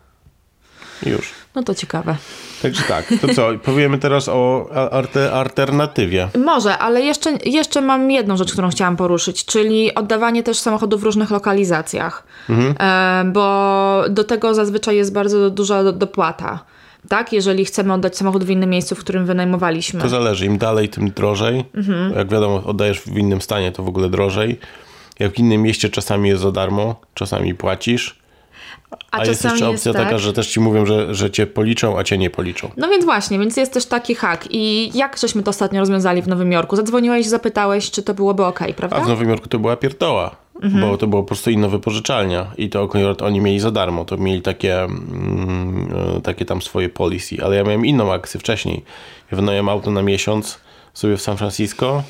już. 1.05 1.31
No 1.55 1.63
to 1.63 1.75
ciekawe. 1.75 2.15
Także 2.61 2.83
tak, 2.83 3.13
to 3.21 3.33
co, 3.33 3.49
powiemy 3.65 3.97
teraz 3.97 4.29
o 4.29 4.69
alternatywie. 5.33 6.29
Może, 6.45 6.77
ale 6.77 7.01
jeszcze, 7.01 7.37
jeszcze 7.45 7.81
mam 7.81 8.11
jedną 8.11 8.37
rzecz, 8.37 8.51
którą 8.51 8.69
chciałam 8.69 8.97
poruszyć, 8.97 9.45
czyli 9.45 9.95
oddawanie 9.95 10.43
też 10.43 10.57
samochodów 10.57 11.01
w 11.01 11.03
różnych 11.03 11.31
lokalizacjach, 11.31 12.23
mhm. 12.49 12.75
e, 12.79 13.31
bo 13.31 14.03
do 14.09 14.23
tego 14.23 14.53
zazwyczaj 14.53 14.95
jest 14.95 15.13
bardzo 15.13 15.49
duża 15.49 15.91
dopłata. 15.91 16.59
Tak, 17.09 17.33
jeżeli 17.33 17.65
chcemy 17.65 17.93
oddać 17.93 18.17
samochód 18.17 18.43
w 18.43 18.49
innym 18.49 18.69
miejscu, 18.69 18.95
w 18.95 18.99
którym 18.99 19.25
wynajmowaliśmy. 19.25 20.01
To 20.01 20.09
zależy, 20.09 20.45
im 20.45 20.57
dalej, 20.57 20.89
tym 20.89 21.11
drożej. 21.11 21.65
Mhm. 21.75 22.13
Jak 22.13 22.29
wiadomo, 22.29 22.63
oddajesz 22.65 23.01
w 23.01 23.17
innym 23.17 23.41
stanie, 23.41 23.71
to 23.71 23.83
w 23.83 23.87
ogóle 23.87 24.09
drożej. 24.09 24.59
Jak 25.21 25.33
w 25.33 25.39
innym 25.39 25.61
mieście 25.61 25.89
czasami 25.89 26.29
jest 26.29 26.41
za 26.41 26.51
darmo, 26.51 26.95
czasami 27.13 27.55
płacisz. 27.55 28.21
A, 29.11 29.17
a 29.17 29.25
jest 29.25 29.43
jeszcze 29.43 29.69
opcja 29.69 29.89
jest 29.89 29.99
taka, 29.99 30.09
tak? 30.09 30.19
że 30.19 30.33
też 30.33 30.47
ci 30.47 30.59
mówią, 30.59 30.85
że, 30.85 31.15
że 31.15 31.31
cię 31.31 31.47
policzą, 31.47 31.99
a 31.99 32.03
cię 32.03 32.17
nie 32.17 32.29
policzą. 32.29 32.71
No 32.77 32.89
więc 32.89 33.05
właśnie, 33.05 33.39
więc 33.39 33.57
jest 33.57 33.73
też 33.73 33.85
taki 33.85 34.15
hak. 34.15 34.47
I 34.51 34.91
jak 34.97 35.17
żeśmy 35.17 35.43
to 35.43 35.49
ostatnio 35.49 35.79
rozwiązali 35.79 36.21
w 36.21 36.27
Nowym 36.27 36.51
Jorku? 36.51 36.75
Zadzwoniłeś, 36.75 37.25
zapytałeś, 37.25 37.91
czy 37.91 38.03
to 38.03 38.13
byłoby 38.13 38.45
ok, 38.45 38.59
prawda? 38.75 38.97
A 38.97 38.99
w 38.99 39.07
Nowym 39.07 39.29
Jorku 39.29 39.49
to 39.49 39.59
była 39.59 39.75
pierdoła. 39.75 40.35
Mhm. 40.61 40.89
Bo 40.89 40.97
to 40.97 41.07
było 41.07 41.21
po 41.21 41.27
prostu 41.27 41.49
inna 41.49 41.67
wypożyczalnia 41.67 42.51
i 42.57 42.69
to 42.69 42.83
akurat 42.83 43.21
oni 43.21 43.41
mieli 43.41 43.59
za 43.59 43.71
darmo, 43.71 44.05
to 44.05 44.17
mieli 44.17 44.41
takie, 44.41 44.83
mm, 44.83 45.93
e, 46.17 46.21
takie 46.21 46.45
tam 46.45 46.61
swoje 46.61 46.89
policy, 46.89 47.37
ale 47.43 47.55
ja 47.55 47.63
miałem 47.63 47.85
inną 47.85 48.13
akcję 48.13 48.39
wcześniej. 48.39 48.83
Ja 49.31 49.35
wynająłem 49.35 49.69
auto 49.69 49.91
na 49.91 50.01
miesiąc 50.01 50.59
sobie 50.93 51.17
w 51.17 51.21
San 51.21 51.37
Francisco 51.37 52.03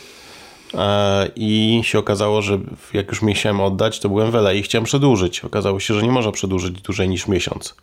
I 1.36 1.82
się 1.84 2.00
okazało, 2.00 2.42
że 2.42 2.60
jak 2.94 3.08
już 3.10 3.22
mi 3.22 3.34
chciałem 3.34 3.62
oddać, 3.62 4.00
to 4.00 4.10
byłem 4.10 4.32
w 4.32 4.36
LA 4.36 4.54
i 4.54 4.64
chciałem 4.64 4.86
przedłużyć. 4.86 5.46
Okazało 5.46 5.80
się, 5.80 5.94
że 5.94 6.04
nie 6.04 6.12
można 6.12 6.32
przedłużyć 6.32 6.82
dłużej 6.82 7.10
niż 7.10 7.28
miesiąc, 7.28 7.76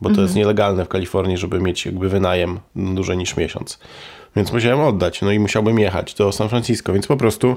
bo 0.00 0.08
to 0.08 0.10
mhm. 0.10 0.24
jest 0.24 0.36
nielegalne 0.36 0.84
w 0.84 0.88
Kalifornii, 0.88 1.36
żeby 1.36 1.60
mieć 1.60 1.86
jakby 1.86 2.08
wynajem 2.08 2.58
dłużej 2.76 3.16
niż 3.16 3.36
miesiąc. 3.36 3.78
Więc 4.36 4.52
musiałem 4.52 4.80
oddać, 4.80 5.22
no 5.22 5.32
i 5.32 5.38
musiałbym 5.38 5.78
jechać 5.78 6.14
do 6.14 6.32
San 6.32 6.48
Francisco, 6.48 6.92
więc 6.92 7.06
po 7.06 7.16
prostu 7.16 7.56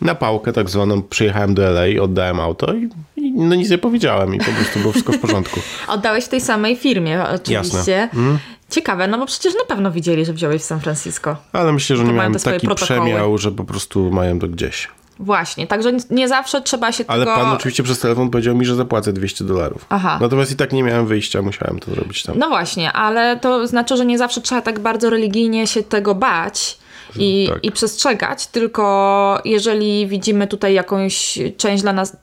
na 0.00 0.14
pałkę 0.14 0.52
tak 0.52 0.70
zwaną 0.70 1.02
przyjechałem 1.02 1.54
do 1.54 1.62
LA, 1.62 2.02
oddałem 2.02 2.40
auto 2.40 2.74
i, 2.74 2.88
i 3.16 3.32
no 3.32 3.54
nic 3.54 3.70
nie 3.70 3.78
powiedziałem 3.78 4.34
i 4.34 4.38
po 4.38 4.44
prostu 4.44 4.78
było 4.78 4.92
wszystko 4.92 5.12
w 5.12 5.18
porządku. 5.18 5.60
Oddałeś 5.88 6.24
w 6.24 6.28
tej 6.28 6.40
samej 6.40 6.76
firmie 6.76 7.22
oczywiście. 7.22 7.92
Jasne. 7.92 8.10
Mm. 8.14 8.38
Ciekawe, 8.70 9.08
no 9.08 9.18
bo 9.18 9.26
przecież 9.26 9.54
na 9.54 9.64
pewno 9.64 9.90
widzieli, 9.90 10.24
że 10.24 10.32
wziąłeś 10.32 10.62
w 10.62 10.64
San 10.64 10.80
Francisco. 10.80 11.36
Ale 11.52 11.72
myślę, 11.72 11.96
że 11.96 12.04
nie 12.04 12.12
miałem 12.12 12.34
taki 12.34 12.66
protokoły. 12.66 13.00
przemiał, 13.00 13.38
że 13.38 13.52
po 13.52 13.64
prostu 13.64 14.10
mają 14.10 14.38
to 14.38 14.48
gdzieś. 14.48 14.88
Właśnie, 15.20 15.66
także 15.66 15.92
nie 16.10 16.28
zawsze 16.28 16.60
trzeba 16.60 16.92
się 16.92 17.04
Ale 17.08 17.24
tego... 17.24 17.36
pan 17.36 17.52
oczywiście 17.52 17.82
przez 17.82 17.98
telefon 17.98 18.30
powiedział 18.30 18.56
mi, 18.56 18.64
że 18.64 18.74
zapłacę 18.74 19.12
200 19.12 19.44
dolarów. 19.44 19.86
Aha. 19.88 20.18
Natomiast 20.20 20.52
i 20.52 20.56
tak 20.56 20.72
nie 20.72 20.82
miałem 20.82 21.06
wyjścia, 21.06 21.42
musiałem 21.42 21.78
to 21.78 21.90
zrobić 21.90 22.22
tam. 22.22 22.38
No 22.38 22.48
właśnie, 22.48 22.92
ale 22.92 23.36
to 23.36 23.66
znaczy, 23.66 23.96
że 23.96 24.06
nie 24.06 24.18
zawsze 24.18 24.40
trzeba 24.40 24.62
tak 24.62 24.78
bardzo 24.78 25.10
religijnie 25.10 25.66
się 25.66 25.82
tego 25.82 26.14
bać 26.14 26.78
i, 27.16 27.48
tak. 27.52 27.64
i 27.64 27.72
przestrzegać, 27.72 28.46
tylko 28.46 29.40
jeżeli 29.44 30.06
widzimy 30.06 30.46
tutaj 30.46 30.74
jakąś 30.74 31.38
część 31.56 31.82
dla 31.82 31.92
nas... 31.92 32.16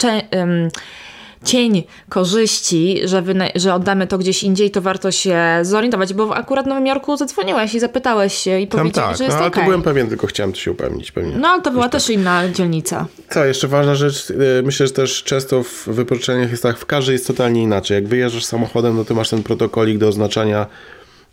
cień 1.43 1.83
korzyści, 2.09 2.99
że, 3.05 3.23
że 3.55 3.73
oddamy 3.73 4.07
to 4.07 4.17
gdzieś 4.17 4.43
indziej, 4.43 4.71
to 4.71 4.81
warto 4.81 5.11
się 5.11 5.39
zorientować, 5.61 6.13
bo 6.13 6.35
akurat 6.35 6.65
w 6.65 6.69
Nowym 6.69 6.87
Jorku 6.87 7.17
zadzwoniłeś 7.17 7.73
i 7.73 7.79
zapytałeś 7.79 8.33
się 8.33 8.59
i 8.59 8.67
powiedziałeś, 8.67 9.09
tak, 9.09 9.17
że 9.17 9.23
jest 9.23 9.35
no, 9.35 9.39
ale 9.39 9.47
okay. 9.47 9.63
to 9.63 9.65
byłem 9.65 9.81
pewien, 9.81 10.07
tylko 10.07 10.27
chciałem 10.27 10.55
się 10.55 10.71
upewnić 10.71 11.11
pewnie. 11.11 11.37
No, 11.37 11.47
ale 11.47 11.61
to 11.61 11.71
była 11.71 11.89
też 11.89 12.05
tak. 12.05 12.15
inna 12.15 12.49
dzielnica. 12.49 13.05
Co, 13.29 13.45
jeszcze 13.45 13.67
ważna 13.67 13.95
rzecz, 13.95 14.29
y, 14.29 14.35
myślę, 14.63 14.87
że 14.87 14.93
też 14.93 15.23
często 15.23 15.63
w 15.63 15.85
wypożyczeniach 15.87 16.51
jest 16.51 16.63
tak, 16.63 16.77
w 16.77 16.85
każdej 16.85 17.13
jest 17.13 17.27
totalnie 17.27 17.63
inaczej. 17.63 17.95
Jak 17.95 18.07
wyjeżdżasz 18.07 18.45
samochodem, 18.45 18.97
no 18.97 19.05
to 19.05 19.15
masz 19.15 19.29
ten 19.29 19.43
protokolik 19.43 19.97
do 19.97 20.07
oznaczania 20.07 20.67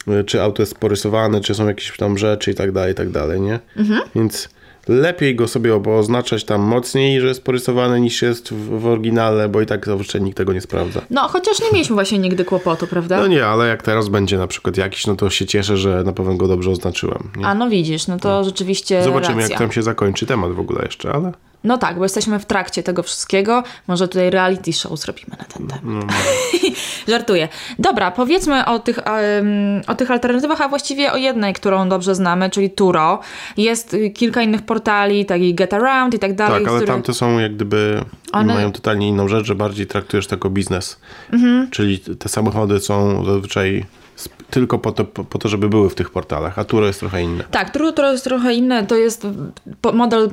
y, 0.08 0.24
czy 0.24 0.42
auto 0.42 0.62
jest 0.62 0.78
porysowane, 0.78 1.40
czy 1.40 1.54
są 1.54 1.68
jakieś 1.68 1.96
tam 1.96 2.18
rzeczy 2.18 2.50
i 2.50 2.54
tak 2.54 2.72
dalej, 2.72 2.92
i 2.92 2.94
tak 2.94 3.10
dalej, 3.10 3.40
nie? 3.40 3.60
Mhm. 3.76 4.00
Więc 4.14 4.48
lepiej 4.88 5.36
go 5.36 5.48
sobie 5.48 5.74
oznaczać 5.74 6.44
tam 6.44 6.60
mocniej, 6.60 7.20
że 7.20 7.26
jest 7.26 7.44
porysowany 7.44 8.00
niż 8.00 8.22
jest 8.22 8.52
w, 8.52 8.80
w 8.80 8.86
oryginale, 8.86 9.48
bo 9.48 9.60
i 9.60 9.66
tak 9.66 9.86
zazwyczaj 9.86 10.22
nikt 10.22 10.36
tego 10.36 10.52
nie 10.52 10.60
sprawdza. 10.60 11.00
No, 11.10 11.28
chociaż 11.28 11.60
nie 11.60 11.66
mieliśmy 11.72 11.94
właśnie 11.94 12.18
nigdy 12.18 12.44
kłopotu, 12.44 12.86
prawda? 12.86 13.16
No 13.16 13.26
nie, 13.26 13.46
ale 13.46 13.68
jak 13.68 13.82
teraz 13.82 14.08
będzie 14.08 14.38
na 14.38 14.46
przykład 14.46 14.76
jakiś, 14.76 15.06
no 15.06 15.16
to 15.16 15.30
się 15.30 15.46
cieszę, 15.46 15.76
że 15.76 16.02
na 16.04 16.12
pewno 16.12 16.34
go 16.34 16.48
dobrze 16.48 16.70
oznaczyłem. 16.70 17.30
Nie? 17.36 17.46
A 17.46 17.54
no 17.54 17.68
widzisz, 17.68 18.06
no 18.06 18.18
to 18.18 18.28
no. 18.28 18.44
rzeczywiście 18.44 19.02
Zobaczymy, 19.04 19.40
racja. 19.40 19.54
jak 19.54 19.58
tam 19.58 19.72
się 19.72 19.82
zakończy 19.82 20.26
temat 20.26 20.52
w 20.52 20.60
ogóle 20.60 20.82
jeszcze, 20.84 21.12
ale... 21.12 21.32
No 21.64 21.78
tak, 21.78 21.96
bo 21.96 22.02
jesteśmy 22.02 22.38
w 22.38 22.46
trakcie 22.46 22.82
tego 22.82 23.02
wszystkiego. 23.02 23.62
Może 23.88 24.08
tutaj 24.08 24.30
reality 24.30 24.72
show 24.72 25.00
zrobimy 25.00 25.36
na 25.38 25.44
ten 25.44 25.66
temat. 25.66 25.84
No, 25.84 25.92
no. 25.92 26.06
Żartuję. 27.12 27.48
Dobra, 27.78 28.10
powiedzmy 28.10 28.64
o 28.66 28.78
tych, 28.78 28.98
um, 28.98 29.82
o 29.86 29.94
tych 29.94 30.10
alternatywach, 30.10 30.60
a 30.60 30.68
właściwie 30.68 31.12
o 31.12 31.16
jednej, 31.16 31.54
którą 31.54 31.88
dobrze 31.88 32.14
znamy, 32.14 32.50
czyli 32.50 32.70
Turo. 32.70 33.20
Jest 33.56 33.96
kilka 34.14 34.42
innych 34.42 34.62
portali, 34.62 35.26
takich 35.26 35.54
Get 35.54 35.74
Around 35.74 36.14
i 36.14 36.18
tak 36.18 36.34
dalej. 36.34 36.64
Tak, 36.64 36.68
ale 36.68 36.80
które... 36.80 36.92
tamte 36.92 37.14
są 37.14 37.38
jak 37.38 37.54
gdyby, 37.54 38.04
One... 38.32 38.54
mają 38.54 38.72
totalnie 38.72 39.08
inną 39.08 39.28
rzecz, 39.28 39.46
że 39.46 39.54
bardziej 39.54 39.86
traktujesz 39.86 40.26
to 40.26 40.36
jako 40.36 40.50
biznes. 40.50 41.00
Mhm. 41.32 41.70
Czyli 41.70 41.98
te 41.98 42.28
samochody 42.28 42.80
są 42.80 43.24
zazwyczaj 43.24 43.84
tylko 44.50 44.78
po 44.78 44.92
to, 44.92 45.04
po, 45.04 45.38
to, 45.38 45.48
żeby 45.48 45.68
były 45.68 45.90
w 45.90 45.94
tych 45.94 46.10
portalach, 46.10 46.58
a 46.58 46.64
Turo 46.64 46.86
jest 46.86 47.00
trochę 47.00 47.22
inne. 47.22 47.44
Tak, 47.50 47.70
Turo 47.70 47.92
to 47.92 48.12
jest 48.12 48.24
trochę 48.24 48.54
inne. 48.54 48.86
To 48.86 48.96
jest 48.96 49.26
model 49.94 50.30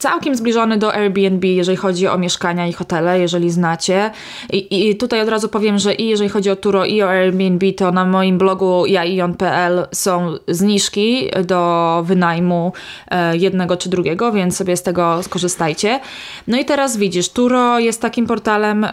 całkiem 0.00 0.36
zbliżony 0.36 0.78
do 0.78 0.94
Airbnb, 0.94 1.48
jeżeli 1.48 1.76
chodzi 1.76 2.08
o 2.08 2.18
mieszkania 2.18 2.66
i 2.66 2.72
hotele, 2.72 3.20
jeżeli 3.20 3.50
znacie. 3.50 4.10
I, 4.52 4.88
I 4.88 4.96
tutaj 4.96 5.20
od 5.20 5.28
razu 5.28 5.48
powiem, 5.48 5.78
że 5.78 5.94
i 5.94 6.08
jeżeli 6.08 6.30
chodzi 6.30 6.50
o 6.50 6.56
Turo 6.56 6.84
i 6.84 7.02
o 7.02 7.10
Airbnb, 7.10 7.72
to 7.72 7.92
na 7.92 8.04
moim 8.04 8.38
blogu 8.38 8.86
jaion.pl 8.86 9.86
są 9.92 10.34
zniżki 10.48 11.30
do 11.44 12.02
wynajmu 12.06 12.72
e, 13.08 13.36
jednego 13.36 13.76
czy 13.76 13.88
drugiego, 13.88 14.32
więc 14.32 14.56
sobie 14.56 14.76
z 14.76 14.82
tego 14.82 15.22
skorzystajcie. 15.22 16.00
No 16.46 16.58
i 16.58 16.64
teraz 16.64 16.96
widzisz, 16.96 17.28
Turo 17.28 17.78
jest 17.78 18.02
takim 18.02 18.26
portalem, 18.26 18.84
e, 18.84 18.92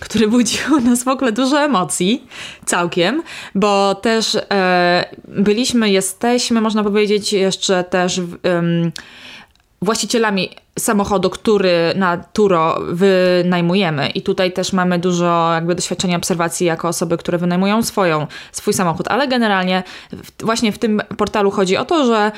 który 0.00 0.28
budzi 0.28 0.58
u 0.76 0.80
nas 0.80 1.04
w 1.04 1.08
ogóle 1.08 1.32
dużo 1.32 1.60
emocji, 1.60 2.26
całkiem, 2.64 3.22
bo 3.54 3.94
też 4.08 4.36
e, 4.50 5.04
byliśmy, 5.28 5.90
jesteśmy, 5.90 6.60
można 6.60 6.84
powiedzieć, 6.84 7.32
jeszcze 7.32 7.84
też 7.84 8.20
em, 8.42 8.92
właścicielami 9.82 10.50
samochodu, 10.78 11.30
który 11.30 11.92
na 11.96 12.16
Turo 12.16 12.80
wynajmujemy. 12.88 14.08
I 14.08 14.22
tutaj 14.22 14.52
też 14.52 14.72
mamy 14.72 14.98
dużo 14.98 15.50
jakby 15.54 15.74
doświadczenia 15.74 16.16
obserwacji 16.16 16.66
jako 16.66 16.88
osoby, 16.88 17.18
które 17.18 17.38
wynajmują 17.38 17.82
swoją, 17.82 18.26
swój 18.52 18.74
samochód. 18.74 19.08
Ale 19.08 19.28
generalnie 19.28 19.82
w, 20.12 20.44
właśnie 20.44 20.72
w 20.72 20.78
tym 20.78 21.02
portalu 21.16 21.50
chodzi 21.50 21.76
o 21.76 21.84
to, 21.84 22.06
że 22.06 22.32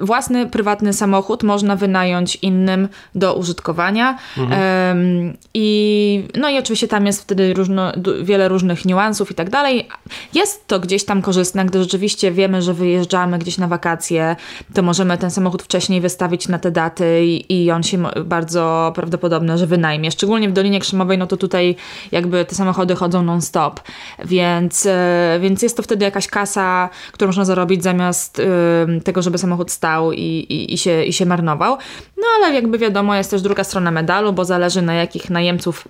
własny, 0.00 0.46
prywatny 0.46 0.92
samochód 0.92 1.42
można 1.42 1.76
wynająć 1.76 2.36
innym 2.36 2.88
do 3.14 3.34
użytkowania. 3.34 4.18
Em, 4.50 5.36
I, 5.54 6.28
no 6.34 6.50
i 6.50 6.58
oczywiście 6.58 6.88
tam 6.88 7.06
jest 7.06 7.22
wtedy 7.22 7.54
różno, 7.54 7.92
wiele 8.22 8.48
różnych 8.48 8.84
niuansów 8.84 9.30
i 9.30 9.34
tak 9.34 9.50
dalej. 9.50 9.88
Jest 10.34 10.66
to 10.66 10.80
gdzieś 10.80 11.04
tam 11.04 11.22
korzystne, 11.22 11.64
gdy 11.64 11.82
rzeczywiście 11.82 12.32
wiemy, 12.32 12.62
że 12.62 12.74
wyjeżdżamy 12.74 13.38
gdzieś 13.38 13.58
na 13.58 13.68
wakacje, 13.68 14.36
to 14.74 14.82
możemy 14.82 15.18
ten 15.18 15.30
samochód 15.30 15.62
wcześniej 15.62 16.00
wystawić 16.00 16.48
na 16.48 16.58
te 16.58 16.70
daty 16.70 17.24
i, 17.24 17.62
i 17.62 17.70
on 17.70 17.82
się 17.82 18.02
bardzo 18.24 18.92
prawdopodobne, 18.94 19.58
że 19.58 19.66
wynajmie. 19.66 20.10
Szczególnie 20.10 20.48
w 20.48 20.52
Dolinie 20.52 20.80
Krzemowej, 20.80 21.18
no 21.18 21.26
to 21.26 21.36
tutaj 21.36 21.76
jakby 22.12 22.44
te 22.44 22.54
samochody 22.54 22.94
chodzą 22.94 23.22
non-stop, 23.22 23.80
więc, 24.24 24.86
e, 24.86 25.38
więc 25.40 25.62
jest 25.62 25.76
to 25.76 25.82
wtedy 25.82 26.04
jakaś 26.04 26.26
kasa, 26.26 26.90
którą 27.12 27.28
można 27.28 27.44
zarobić 27.44 27.82
zamiast 27.82 28.40
em, 28.40 29.00
tego, 29.00 29.22
żeby 29.22 29.38
samochód 29.38 29.70
stał 29.78 30.12
i, 30.12 30.20
i, 30.48 30.74
i, 30.74 30.78
się, 30.78 31.04
i 31.04 31.12
się 31.12 31.26
marnował. 31.26 31.78
No 32.16 32.26
ale 32.36 32.54
jakby 32.54 32.78
wiadomo, 32.78 33.14
jest 33.14 33.30
też 33.30 33.42
druga 33.42 33.64
strona 33.64 33.90
medalu, 33.90 34.32
bo 34.32 34.44
zależy 34.44 34.82
na 34.82 34.94
jakich 34.94 35.30
najemców 35.30 35.88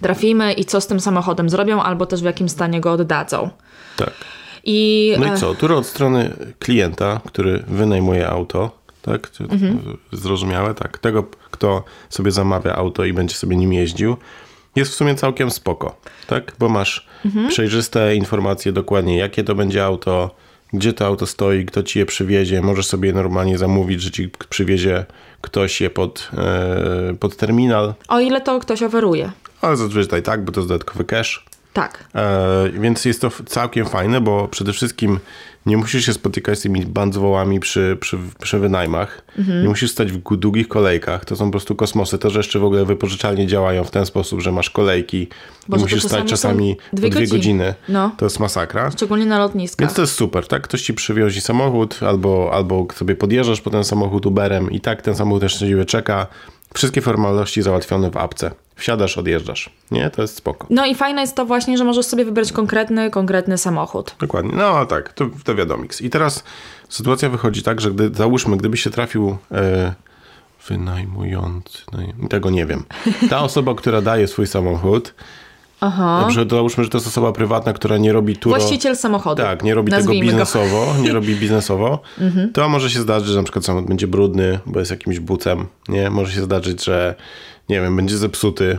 trafimy 0.00 0.52
i 0.52 0.64
co 0.64 0.80
z 0.80 0.86
tym 0.86 1.00
samochodem 1.00 1.48
zrobią, 1.50 1.82
albo 1.82 2.06
też 2.06 2.20
w 2.20 2.24
jakim 2.24 2.48
stanie 2.48 2.80
go 2.80 2.92
oddadzą. 2.92 3.50
Tak. 3.96 4.12
I 4.64 5.12
No 5.20 5.26
e, 5.26 5.34
i 5.34 5.38
co? 5.38 5.54
Turo 5.54 5.78
od 5.78 5.86
strony 5.86 6.30
klienta, 6.58 7.20
który 7.26 7.64
wynajmuje 7.68 8.28
auto, 8.28 8.70
tak? 9.02 9.30
Czy- 9.30 9.46
Zrozumiałe? 10.12 10.74
Tak. 10.74 10.98
Tego, 10.98 11.22
kto 11.50 11.84
sobie 12.10 12.30
zamawia 12.30 12.74
auto 12.74 13.04
i 13.04 13.12
będzie 13.12 13.34
sobie 13.34 13.56
nim 13.56 13.72
jeździł, 13.72 14.16
jest 14.76 14.92
w 14.92 14.94
sumie 14.94 15.14
całkiem 15.14 15.50
spoko, 15.50 15.96
tak? 16.26 16.52
Bo 16.58 16.68
masz 16.68 17.06
przejrzyste 17.48 18.16
informacje 18.16 18.72
dokładnie, 18.72 19.16
jakie 19.18 19.44
to 19.44 19.54
będzie 19.54 19.84
auto, 19.84 20.30
gdzie 20.74 20.92
to 20.92 21.06
auto 21.06 21.26
stoi, 21.26 21.64
kto 21.64 21.82
ci 21.82 21.98
je 21.98 22.06
przywiezie. 22.06 22.62
Możesz 22.62 22.86
sobie 22.86 23.12
normalnie 23.12 23.58
zamówić, 23.58 24.02
że 24.02 24.10
ci 24.10 24.30
przywiezie 24.48 25.04
ktoś 25.40 25.80
je 25.80 25.90
pod, 25.90 26.30
e, 26.38 27.14
pod 27.20 27.36
terminal, 27.36 27.94
o 28.08 28.20
ile 28.20 28.40
to 28.40 28.60
ktoś 28.60 28.82
oferuje. 28.82 29.30
ale 29.60 29.76
zazwyczaj 29.76 30.22
tak, 30.22 30.44
bo 30.44 30.52
to 30.52 30.60
jest 30.60 30.68
dodatkowy 30.68 31.04
cash. 31.04 31.44
Tak. 31.72 32.04
E, 32.14 32.70
więc 32.72 33.04
jest 33.04 33.20
to 33.20 33.30
całkiem 33.46 33.86
fajne, 33.86 34.20
bo 34.20 34.48
przede 34.48 34.72
wszystkim 34.72 35.18
nie 35.66 35.76
musisz 35.76 36.06
się 36.06 36.12
spotykać 36.12 36.58
z 36.58 36.62
tymi 36.62 36.86
bandzwołami 36.86 37.60
przy, 37.60 37.96
przy, 38.00 38.18
przy 38.42 38.58
wynajmach. 38.58 39.24
Nie 39.62 39.68
musisz 39.68 39.90
stać 39.90 40.12
w 40.12 40.36
długich 40.36 40.68
kolejkach. 40.68 41.24
To 41.24 41.36
są 41.36 41.44
po 41.44 41.50
prostu 41.50 41.74
kosmosy. 41.74 42.18
To, 42.18 42.30
że 42.30 42.38
jeszcze 42.38 42.58
w 42.58 42.64
ogóle 42.64 42.84
wypożyczalnie 42.84 43.46
działają 43.46 43.84
w 43.84 43.90
ten 43.90 44.06
sposób, 44.06 44.40
że 44.40 44.52
masz 44.52 44.70
kolejki 44.70 45.28
Bo 45.68 45.76
i 45.76 45.80
musisz 45.80 46.04
stać 46.04 46.24
czasami 46.24 46.76
dwie 46.92 47.10
dwie 47.10 47.20
godziny. 47.20 47.38
godziny. 47.38 47.74
No. 47.88 48.10
To 48.18 48.26
jest 48.26 48.40
masakra. 48.40 48.90
Szczególnie 48.90 49.26
na 49.26 49.38
lotniskach. 49.38 49.86
Więc 49.86 49.94
to 49.96 50.02
jest 50.02 50.14
super, 50.14 50.46
tak? 50.46 50.62
Ktoś 50.62 50.82
ci 50.82 50.94
przywiozi 50.94 51.40
samochód, 51.40 51.98
albo, 52.02 52.50
albo 52.52 52.86
sobie 52.94 53.16
podjeżdżasz 53.16 53.60
po 53.60 53.70
ten 53.70 53.84
samochód 53.84 54.26
Uberem 54.26 54.70
i 54.70 54.80
tak 54.80 55.02
ten 55.02 55.14
samochód 55.16 55.42
jeszcze 55.42 55.64
na 55.64 55.70
ciebie 55.70 55.84
czeka. 55.84 56.26
Wszystkie 56.74 57.00
formalności 57.00 57.62
załatwione 57.62 58.10
w 58.10 58.16
apce. 58.16 58.50
Wsiadasz, 58.76 59.18
odjeżdżasz. 59.18 59.70
Nie? 59.90 60.10
To 60.10 60.22
jest 60.22 60.36
spoko. 60.36 60.66
No 60.70 60.86
i 60.86 60.94
fajne 60.94 61.20
jest 61.20 61.36
to 61.36 61.46
właśnie, 61.46 61.78
że 61.78 61.84
możesz 61.84 62.06
sobie 62.06 62.24
wybrać 62.24 62.52
konkretny, 62.52 63.10
konkretny 63.10 63.58
samochód. 63.58 64.14
Dokładnie. 64.20 64.52
No 64.56 64.86
tak, 64.86 65.12
to, 65.12 65.26
to 65.44 65.54
wiadomiks. 65.54 66.00
I 66.00 66.10
teraz 66.10 66.44
sytuacja 66.88 67.28
wychodzi 67.28 67.62
tak, 67.62 67.80
że 67.80 67.90
gdy, 67.90 68.10
załóżmy, 68.14 68.56
gdyby 68.56 68.76
się 68.76 68.90
trafił 68.90 69.36
e, 69.52 69.94
wynajmujący, 70.68 71.78
no, 71.92 72.28
tego 72.28 72.50
nie 72.50 72.66
wiem. 72.66 72.84
Ta 73.30 73.40
osoba, 73.40 73.74
która 73.74 74.00
daje 74.00 74.28
swój 74.28 74.46
samochód, 74.46 75.14
Aha. 75.86 76.20
na 76.20 76.26
przykład 76.28 76.50
załóżmy, 76.50 76.84
że 76.84 76.90
to 76.90 76.98
jest 76.98 77.06
osoba 77.06 77.32
prywatna, 77.32 77.72
która 77.72 77.98
nie 77.98 78.12
robi 78.12 78.36
turo... 78.36 78.56
Właściciel 78.56 78.96
samochodu. 78.96 79.42
Tak, 79.42 79.62
nie 79.62 79.74
robi 79.74 79.90
tego 79.90 80.02
Nazwijmy 80.02 80.26
go. 80.26 80.32
Mhm. 80.32 80.46
biznesowo, 80.46 80.94
nie 81.02 81.12
robi 81.12 81.36
biznesowo, 81.44 81.98
to 82.52 82.68
może 82.68 82.90
się 82.90 83.00
zdarzyć, 83.00 83.28
że 83.28 83.36
na 83.36 83.42
przykład 83.42 83.64
samochód 83.64 83.88
będzie 83.88 84.06
brudny, 84.06 84.58
bo 84.66 84.78
jest 84.78 84.90
jakimś 84.90 85.20
bucem, 85.20 85.66
nie? 85.88 86.10
Może 86.10 86.32
się 86.32 86.42
zdarzyć, 86.42 86.84
że 86.84 87.14
nie 87.68 87.80
wiem, 87.80 87.96
będzie 87.96 88.16
zepsuty. 88.18 88.78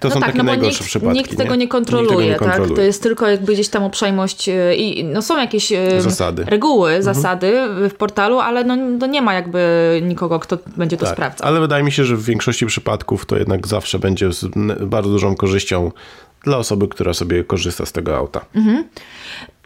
To 0.00 0.10
są 0.10 0.14
no 0.14 0.20
tak, 0.20 0.30
takie 0.30 0.38
no 0.38 0.44
najgorsze 0.44 0.78
nikt, 0.78 0.86
przypadki. 0.88 1.18
nikt 1.18 1.36
tego 1.36 1.54
nie 1.54 1.68
kontroluje, 1.68 2.08
tego 2.08 2.22
nie 2.22 2.30
tak? 2.30 2.38
kontroluje. 2.38 2.76
To 2.76 2.82
jest 2.82 3.02
tylko 3.02 3.28
jakby 3.28 3.52
gdzieś 3.52 3.68
tam 3.68 3.84
uprzejmość 3.84 4.48
y, 4.48 4.74
i 4.76 5.04
no 5.04 5.22
są 5.22 5.38
jakieś 5.38 5.72
y, 5.72 6.00
Zasady. 6.00 6.42
Mhm. 6.42 6.48
reguły, 6.48 7.02
zasady 7.02 7.52
w 7.90 7.94
portalu, 7.94 8.40
ale 8.40 8.64
no, 8.64 8.98
to 9.00 9.06
nie 9.06 9.22
ma 9.22 9.34
jakby 9.34 9.60
nikogo, 10.06 10.38
kto 10.38 10.58
będzie 10.76 10.96
to 10.96 11.04
Tak, 11.04 11.14
sprawdzał. 11.14 11.48
ale 11.48 11.60
wydaje 11.60 11.84
mi 11.84 11.92
się, 11.92 12.04
że 12.04 12.16
w 12.16 12.24
większości 12.24 12.66
przypadków 12.66 13.26
to 13.26 13.36
jednak 13.36 13.66
zawsze 13.66 13.98
będzie 13.98 14.32
z 14.32 14.46
bardzo 14.80 15.10
dużą 15.10 15.36
korzyścią 15.36 15.90
dla 16.44 16.56
osoby, 16.58 16.88
która 16.88 17.14
sobie 17.14 17.44
korzysta 17.44 17.86
z 17.86 17.92
tego 17.92 18.16
auta. 18.16 18.44
Mhm. 18.54 18.84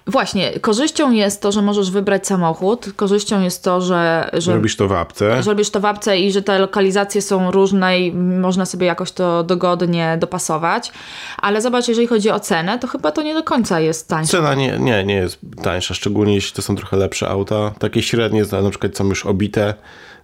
Właśnie, 0.08 0.60
korzyścią 0.60 1.12
jest 1.12 1.42
to, 1.42 1.52
że 1.52 1.62
możesz 1.62 1.90
wybrać 1.90 2.26
samochód, 2.26 2.92
korzyścią 2.96 3.42
jest 3.42 3.64
to, 3.64 3.80
że, 3.80 4.30
że 4.32 4.54
Robisz 4.54 4.76
to 4.76 4.88
w 4.88 4.92
apce. 4.92 5.42
że 5.42 5.50
robisz 5.50 5.70
to 5.70 5.80
w 5.80 5.84
apce 5.84 6.18
i 6.18 6.32
że 6.32 6.42
te 6.42 6.58
lokalizacje 6.58 7.22
są 7.22 7.50
różne 7.50 8.00
i 8.00 8.12
można 8.14 8.66
sobie 8.66 8.86
jakoś 8.86 9.12
to 9.12 9.44
dogodnie 9.44 10.16
dopasować. 10.20 10.92
Ale 11.38 11.62
zobacz, 11.62 11.88
jeżeli 11.88 12.06
chodzi 12.06 12.30
o 12.30 12.40
cenę, 12.40 12.78
to 12.78 12.86
chyba 12.86 13.12
to 13.12 13.22
nie 13.22 13.34
do 13.34 13.42
końca 13.42 13.80
jest 13.80 14.08
tańsze. 14.08 14.30
Cena 14.30 14.54
nie, 14.54 14.78
nie, 14.78 15.04
nie 15.04 15.14
jest 15.14 15.38
tańsza, 15.62 15.94
szczególnie 15.94 16.34
jeśli 16.34 16.56
to 16.56 16.62
są 16.62 16.76
trochę 16.76 16.96
lepsze 16.96 17.28
auta. 17.28 17.70
Takie 17.78 18.02
średnie, 18.02 18.44
na 18.62 18.70
przykład 18.70 18.96
są 18.96 19.08
już 19.08 19.26
obite, 19.26 19.74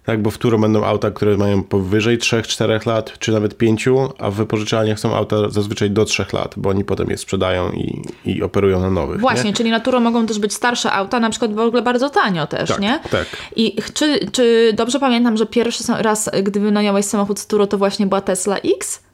tak, 0.05 0.21
bo 0.21 0.31
w 0.31 0.37
Turo 0.37 0.57
będą 0.57 0.83
auta, 0.85 1.11
które 1.11 1.37
mają 1.37 1.63
powyżej 1.63 2.19
3-4 2.19 2.87
lat, 2.87 3.19
czy 3.19 3.31
nawet 3.31 3.57
5, 3.57 3.85
a 4.19 4.31
w 4.31 4.33
wypożyczalniach 4.35 4.99
są 4.99 5.15
auta 5.15 5.49
zazwyczaj 5.49 5.91
do 5.91 6.05
3 6.05 6.25
lat, 6.33 6.53
bo 6.57 6.69
oni 6.69 6.83
potem 6.83 7.09
je 7.09 7.17
sprzedają 7.17 7.71
i, 7.71 8.01
i 8.25 8.43
operują 8.43 8.79
na 8.79 8.89
nowych. 8.89 9.19
Właśnie, 9.19 9.49
nie? 9.49 9.53
czyli 9.55 9.71
na 9.71 9.79
Turo 9.79 9.99
mogą 9.99 10.25
też 10.25 10.39
być 10.39 10.53
starsze 10.53 10.91
auta, 10.91 11.19
na 11.19 11.29
przykład 11.29 11.53
w 11.53 11.59
ogóle 11.59 11.81
bardzo 11.81 12.09
tanio 12.09 12.47
też, 12.47 12.69
Tak, 12.69 12.79
nie? 12.79 12.99
tak. 13.11 13.27
I 13.55 13.75
czy, 13.93 14.19
czy 14.31 14.73
dobrze 14.73 14.99
pamiętam, 14.99 15.37
że 15.37 15.45
pierwszy 15.45 15.83
raz, 15.97 16.29
gdy 16.43 16.59
wynająłeś 16.59 17.05
samochód 17.05 17.39
z 17.39 17.47
Turo, 17.47 17.67
to 17.67 17.77
właśnie 17.77 18.07
była 18.07 18.21
Tesla 18.21 18.57
X? 18.57 19.04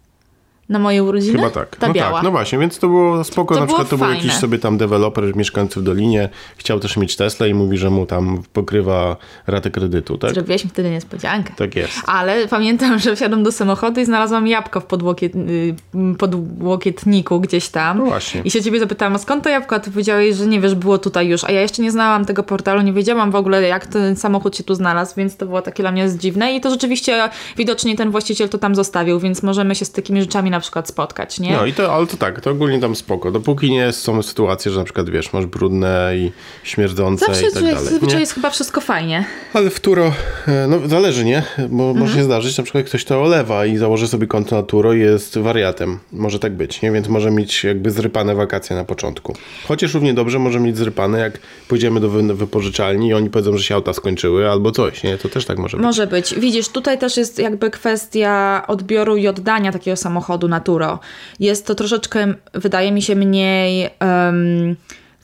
Na 0.71 0.79
moje 0.79 1.03
urodziny? 1.03 1.37
Chyba 1.37 1.49
tak. 1.49 1.75
Ta 1.75 1.87
no 1.87 1.93
biała. 1.93 2.13
tak, 2.13 2.23
no 2.23 2.31
właśnie, 2.31 2.59
więc 2.59 2.79
to 2.79 2.87
było 2.87 3.23
spoko. 3.23 3.55
To 3.55 3.61
na 3.61 3.67
przykład 3.67 3.89
to 3.89 3.97
był 3.97 4.07
fajne. 4.07 4.23
jakiś 4.23 4.33
sobie 4.33 4.59
tam 4.59 4.77
deweloper 4.77 5.35
mieszkający 5.35 5.79
w 5.79 5.83
Dolinie, 5.83 6.29
chciał 6.57 6.79
też 6.79 6.97
mieć 6.97 7.15
Tesla 7.15 7.47
i 7.47 7.53
mówi, 7.53 7.77
że 7.77 7.89
mu 7.89 8.05
tam 8.05 8.43
pokrywa 8.53 9.17
ratę 9.47 9.71
kredytu, 9.71 10.17
tak? 10.17 10.33
Zrobiłeś 10.33 10.63
mi 10.63 10.69
wtedy 10.69 10.91
niespodziankę. 10.91 11.53
Tak 11.55 11.75
jest. 11.75 11.93
Ale 12.05 12.47
pamiętam, 12.47 12.99
że 12.99 13.15
wsiadłam 13.15 13.43
do 13.43 13.51
samochodu 13.51 14.01
i 14.01 14.05
znalazłam 14.05 14.47
jabłko 14.47 14.79
w 14.79 14.85
podłokiet, 14.85 15.35
y, 15.35 15.75
podłokietniku 16.17 17.39
gdzieś 17.39 17.69
tam. 17.69 17.97
No 17.97 18.05
właśnie. 18.05 18.41
I 18.41 18.51
się 18.51 18.63
ciebie 18.63 18.79
zapytałam, 18.79 19.15
a 19.15 19.17
skąd 19.17 19.43
to 19.43 19.49
jabłko? 19.49 19.75
A 19.75 19.79
ty 19.79 19.91
powiedziałeś, 19.91 20.35
że 20.35 20.47
nie 20.47 20.61
wiesz, 20.61 20.75
było 20.75 20.97
tutaj 20.97 21.27
już. 21.27 21.43
A 21.43 21.51
ja 21.51 21.61
jeszcze 21.61 21.81
nie 21.81 21.91
znałam 21.91 22.25
tego 22.25 22.43
portalu, 22.43 22.81
nie 22.81 22.93
wiedziałam 22.93 23.31
w 23.31 23.35
ogóle, 23.35 23.61
jak 23.61 23.87
ten 23.87 24.15
samochód 24.15 24.57
się 24.57 24.63
tu 24.63 24.75
znalazł, 24.75 25.15
więc 25.17 25.37
to 25.37 25.45
było 25.45 25.61
takie 25.61 25.83
dla 25.83 25.91
mnie 25.91 26.09
dziwne. 26.17 26.55
I 26.55 26.61
to 26.61 26.69
rzeczywiście 26.69 27.29
widocznie 27.57 27.95
ten 27.95 28.11
właściciel 28.11 28.49
to 28.49 28.57
tam 28.57 28.75
zostawił, 28.75 29.19
więc 29.19 29.43
możemy 29.43 29.75
się 29.75 29.85
z 29.85 29.91
takimi 29.91 30.21
rzeczami 30.21 30.49
na 30.49 30.60
przykład 30.61 30.87
spotkać, 30.87 31.39
nie? 31.39 31.51
No 31.57 31.65
i 31.65 31.73
to, 31.73 31.93
ale 31.93 32.07
to 32.07 32.17
tak, 32.17 32.41
to 32.41 32.51
ogólnie 32.51 32.79
tam 32.79 32.95
spoko. 32.95 33.31
Dopóki 33.31 33.71
nie 33.71 33.91
są 33.91 34.23
sytuacje, 34.23 34.71
że 34.71 34.79
na 34.79 34.83
przykład, 34.85 35.09
wiesz, 35.09 35.33
masz 35.33 35.45
brudne 35.45 36.11
i 36.15 36.31
śmierdzące 36.63 37.25
Zawsze 37.25 37.41
i 37.47 37.53
tak 37.53 37.63
dalej. 37.63 37.99
Nie? 38.01 38.19
jest 38.19 38.33
chyba 38.33 38.49
wszystko 38.49 38.81
fajnie. 38.81 39.25
Ale 39.53 39.69
w 39.69 39.79
Turo, 39.79 40.13
e, 40.47 40.67
no 40.67 40.87
zależy, 40.87 41.25
nie? 41.25 41.43
Bo 41.57 41.83
Mhm. 41.83 41.97
może 41.97 42.15
się 42.15 42.23
zdarzyć, 42.23 42.57
na 42.57 42.63
przykład 42.63 42.85
ktoś 42.85 43.05
to 43.05 43.21
olewa 43.21 43.65
i 43.65 43.77
założy 43.77 44.07
sobie 44.07 44.27
konto 44.27 44.55
na 44.55 44.63
Turo 44.63 44.93
i 44.93 44.99
jest 44.99 45.37
wariatem. 45.37 45.99
Może 46.11 46.39
tak 46.39 46.53
być, 46.55 46.81
nie? 46.81 46.91
Więc 46.91 47.07
może 47.07 47.31
mieć 47.31 47.63
jakby 47.63 47.91
zrypane 47.91 48.35
wakacje 48.35 48.75
na 48.75 48.83
początku. 48.83 49.35
Chociaż 49.67 49.93
równie 49.93 50.13
dobrze 50.13 50.39
może 50.39 50.59
mieć 50.59 50.77
zrypane, 50.77 51.19
jak 51.19 51.39
pójdziemy 51.67 51.99
do 51.99 52.09
wy- 52.09 52.33
wypożyczalni 52.35 53.07
i 53.07 53.13
oni 53.13 53.29
powiedzą, 53.29 53.57
że 53.57 53.63
się 53.63 53.75
auta 53.75 53.93
skończyły 53.93 54.49
albo 54.49 54.71
coś, 54.71 55.03
nie? 55.03 55.17
To 55.17 55.29
też 55.29 55.45
tak 55.45 55.57
może 55.57 55.77
być. 55.77 55.83
Może 55.85 56.07
być. 56.07 56.35
Widzisz, 56.39 56.69
tutaj 56.69 56.99
też 56.99 57.17
jest 57.17 57.39
jakby 57.39 57.69
kwestia 57.69 58.63
odbioru 58.67 59.17
i 59.17 59.27
oddania 59.27 59.71
takiego 59.71 59.97
samochodu 59.97 60.47
na 60.51 60.59
Turo. 60.59 60.99
Jest 61.39 61.65
to 61.65 61.75
troszeczkę, 61.75 62.33
wydaje 62.53 62.91
mi 62.91 63.01
się, 63.01 63.15
mniej 63.15 63.89
em, 63.99 64.75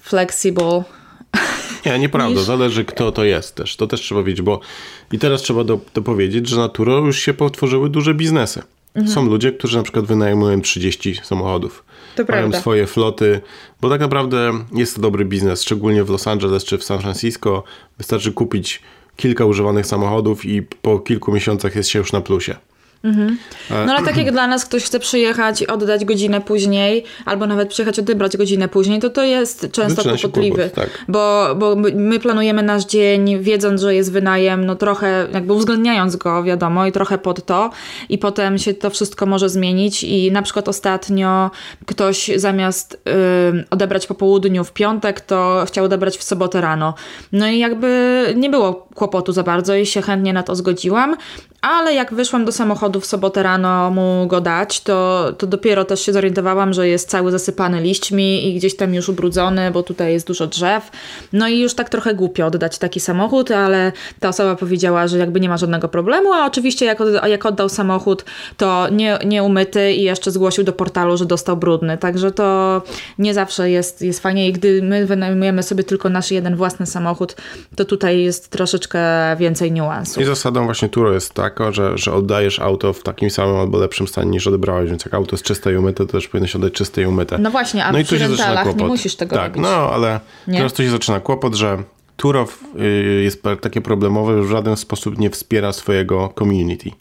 flexible. 0.01 0.83
Nie, 1.85 1.99
nieprawda. 1.99 2.41
Zależy 2.41 2.85
kto 2.85 3.11
to 3.11 3.23
jest 3.23 3.55
też. 3.55 3.75
To 3.75 3.87
też 3.87 4.01
trzeba 4.01 4.23
wiedzieć, 4.23 4.41
bo 4.41 4.59
i 5.11 5.19
teraz 5.19 5.41
trzeba 5.41 5.63
do, 5.63 5.79
dopowiedzieć, 5.93 6.49
że 6.49 6.57
na 6.57 6.69
Turo 6.69 6.97
już 6.97 7.19
się 7.19 7.33
potworzyły 7.33 7.89
duże 7.89 8.13
biznesy. 8.13 8.61
Mhm. 8.95 9.13
Są 9.13 9.25
ludzie, 9.25 9.51
którzy 9.51 9.77
na 9.77 9.83
przykład 9.83 10.05
wynajmują 10.05 10.61
30 10.61 11.19
samochodów. 11.23 11.83
To 12.15 12.23
mają 12.23 12.41
prawda. 12.41 12.59
swoje 12.59 12.87
floty, 12.87 13.41
bo 13.81 13.89
tak 13.89 14.01
naprawdę 14.01 14.53
jest 14.73 14.95
to 14.95 15.01
dobry 15.01 15.25
biznes, 15.25 15.61
szczególnie 15.61 16.03
w 16.03 16.09
Los 16.09 16.27
Angeles 16.27 16.63
czy 16.63 16.77
w 16.77 16.83
San 16.83 16.99
Francisco. 16.99 17.63
Wystarczy 17.97 18.31
kupić 18.31 18.81
kilka 19.15 19.45
używanych 19.45 19.85
samochodów 19.85 20.45
i 20.45 20.61
po 20.61 20.99
kilku 20.99 21.31
miesiącach 21.31 21.75
jest 21.75 21.89
się 21.89 21.99
już 21.99 22.11
na 22.11 22.21
plusie. 22.21 22.55
No 23.03 23.93
ale 23.95 24.05
tak 24.05 24.17
jak 24.17 24.31
dla 24.31 24.47
nas 24.47 24.65
ktoś 24.65 24.83
chce 24.83 24.99
przyjechać 24.99 25.61
i 25.61 25.67
oddać 25.67 26.05
godzinę 26.05 26.41
później, 26.41 27.03
albo 27.25 27.47
nawet 27.47 27.69
przyjechać 27.69 27.99
odebrać 27.99 28.37
godzinę 28.37 28.67
później, 28.67 28.99
to 28.99 29.09
to 29.09 29.23
jest 29.23 29.67
często 29.71 29.95
Zaczyna 30.03 30.17
kłopotliwy. 30.17 30.55
kłopot, 30.57 30.73
tak. 30.73 31.05
Bo, 31.07 31.55
bo 31.55 31.75
my- 31.75 31.91
my 31.95 32.19
planujemy 32.19 32.63
nasz 32.63 32.85
dzień, 32.85 33.39
wiedząc, 33.39 33.81
że 33.81 33.95
jest 33.95 34.11
wynajem, 34.11 34.65
no 34.65 34.75
trochę 34.75 35.27
jakby 35.33 35.53
uwzględniając 35.53 36.15
go, 36.15 36.43
wiadomo, 36.43 36.85
i 36.85 36.91
trochę 36.91 37.17
pod 37.17 37.45
to. 37.45 37.69
I 38.09 38.17
potem 38.17 38.57
się 38.57 38.73
to 38.73 38.89
wszystko 38.89 39.25
może 39.25 39.49
zmienić. 39.49 40.03
I 40.03 40.31
na 40.31 40.41
przykład 40.41 40.67
ostatnio 40.67 41.51
ktoś 41.85 42.31
zamiast 42.35 43.01
ym, 43.49 43.63
odebrać 43.69 44.07
po 44.07 44.15
południu 44.15 44.63
w 44.63 44.73
piątek, 44.73 45.21
to 45.21 45.63
chciał 45.67 45.85
odebrać 45.85 46.17
w 46.17 46.23
sobotę 46.23 46.61
rano. 46.61 46.93
No 47.31 47.47
i 47.47 47.59
jakby 47.59 47.87
nie 48.37 48.49
było 48.49 48.87
kłopotu 48.95 49.31
za 49.31 49.43
bardzo 49.43 49.75
i 49.75 49.85
się 49.85 50.01
chętnie 50.01 50.33
na 50.33 50.43
to 50.43 50.55
zgodziłam. 50.55 51.15
Ale 51.61 51.93
jak 51.93 52.13
wyszłam 52.13 52.45
do 52.45 52.51
samochodu 52.51 52.86
w 53.01 53.05
sobotę 53.05 53.43
rano 53.43 53.91
mu 53.91 54.27
go 54.27 54.41
dać, 54.41 54.81
to, 54.81 55.25
to 55.37 55.47
dopiero 55.47 55.85
też 55.85 56.01
się 56.01 56.13
zorientowałam, 56.13 56.73
że 56.73 56.87
jest 56.87 57.09
cały 57.09 57.31
zasypany 57.31 57.81
liśćmi 57.81 58.47
i 58.47 58.55
gdzieś 58.55 58.75
tam 58.75 58.93
już 58.93 59.09
ubrudzony, 59.09 59.71
bo 59.71 59.83
tutaj 59.83 60.13
jest 60.13 60.27
dużo 60.27 60.47
drzew. 60.47 60.91
No 61.33 61.47
i 61.47 61.59
już 61.59 61.73
tak 61.73 61.89
trochę 61.89 62.13
głupio 62.15 62.45
oddać 62.45 62.77
taki 62.77 62.99
samochód, 62.99 63.51
ale 63.51 63.91
ta 64.19 64.29
osoba 64.29 64.55
powiedziała, 64.55 65.07
że 65.07 65.17
jakby 65.17 65.39
nie 65.39 65.49
ma 65.49 65.57
żadnego 65.57 65.87
problemu, 65.87 66.33
a 66.33 66.45
oczywiście 66.45 66.85
jak, 66.85 67.01
od, 67.01 67.07
jak 67.27 67.45
oddał 67.45 67.69
samochód, 67.69 68.25
to 68.57 68.89
nie, 68.89 69.19
nie 69.25 69.43
umyty 69.43 69.93
i 69.93 70.01
jeszcze 70.01 70.31
zgłosił 70.31 70.63
do 70.63 70.73
portalu, 70.73 71.17
że 71.17 71.25
dostał 71.25 71.57
brudny. 71.57 71.97
Także 71.97 72.31
to 72.31 72.81
nie 73.19 73.33
zawsze 73.33 73.69
jest, 73.71 74.01
jest 74.01 74.19
fajnie 74.19 74.47
i 74.47 74.53
gdy 74.53 74.81
my 74.81 75.05
wynajmujemy 75.05 75.63
sobie 75.63 75.83
tylko 75.83 76.09
nasz 76.09 76.31
jeden 76.31 76.55
własny 76.55 76.85
samochód, 76.85 77.35
to 77.75 77.85
tutaj 77.85 78.21
jest 78.21 78.49
troszeczkę 78.49 78.99
więcej 79.39 79.71
niuansów. 79.71 80.23
I 80.23 80.25
zasadą 80.25 80.65
właśnie 80.65 80.89
Turo 80.89 81.13
jest 81.13 81.33
taka, 81.33 81.71
że, 81.71 81.97
że 81.97 82.13
oddajesz 82.13 82.59
auto 82.59 82.76
w 82.93 83.03
takim 83.03 83.29
samym 83.29 83.55
albo 83.55 83.77
lepszym 83.77 84.07
stanie 84.07 84.29
niż 84.31 84.47
odebrałeś, 84.47 84.89
więc 84.89 85.05
jak 85.05 85.13
auto 85.13 85.35
jest 85.35 85.43
czyste 85.45 85.73
i 85.73 85.77
umyte, 85.77 86.05
to 86.05 86.11
też 86.11 86.27
powinieneś 86.27 86.55
oddać 86.55 86.73
czyste 86.73 87.01
i 87.01 87.05
umyte. 87.05 87.37
No 87.37 87.51
właśnie, 87.51 87.85
a 87.85 87.91
no 87.91 87.99
i 87.99 88.05
tu 88.05 88.09
się 88.09 88.19
zaczyna 88.19 88.35
rentalach 88.37 88.65
nie 88.65 88.71
kłopot. 88.71 88.87
musisz 88.87 89.15
tego 89.15 89.35
tak, 89.35 89.47
robić. 89.47 89.61
no 89.61 89.69
ale 89.93 90.19
Nie? 90.47 90.57
teraz 90.57 90.73
tu 90.73 90.83
się 90.83 90.89
zaczyna 90.89 91.19
kłopot, 91.19 91.55
że 91.55 91.83
Turo 92.17 92.47
y, 92.79 93.21
jest 93.23 93.43
takie 93.61 93.81
problemowe, 93.81 94.37
że 94.37 94.43
w 94.47 94.51
żaden 94.51 94.77
sposób 94.77 95.17
nie 95.19 95.29
wspiera 95.29 95.73
swojego 95.73 96.33
community. 96.39 96.91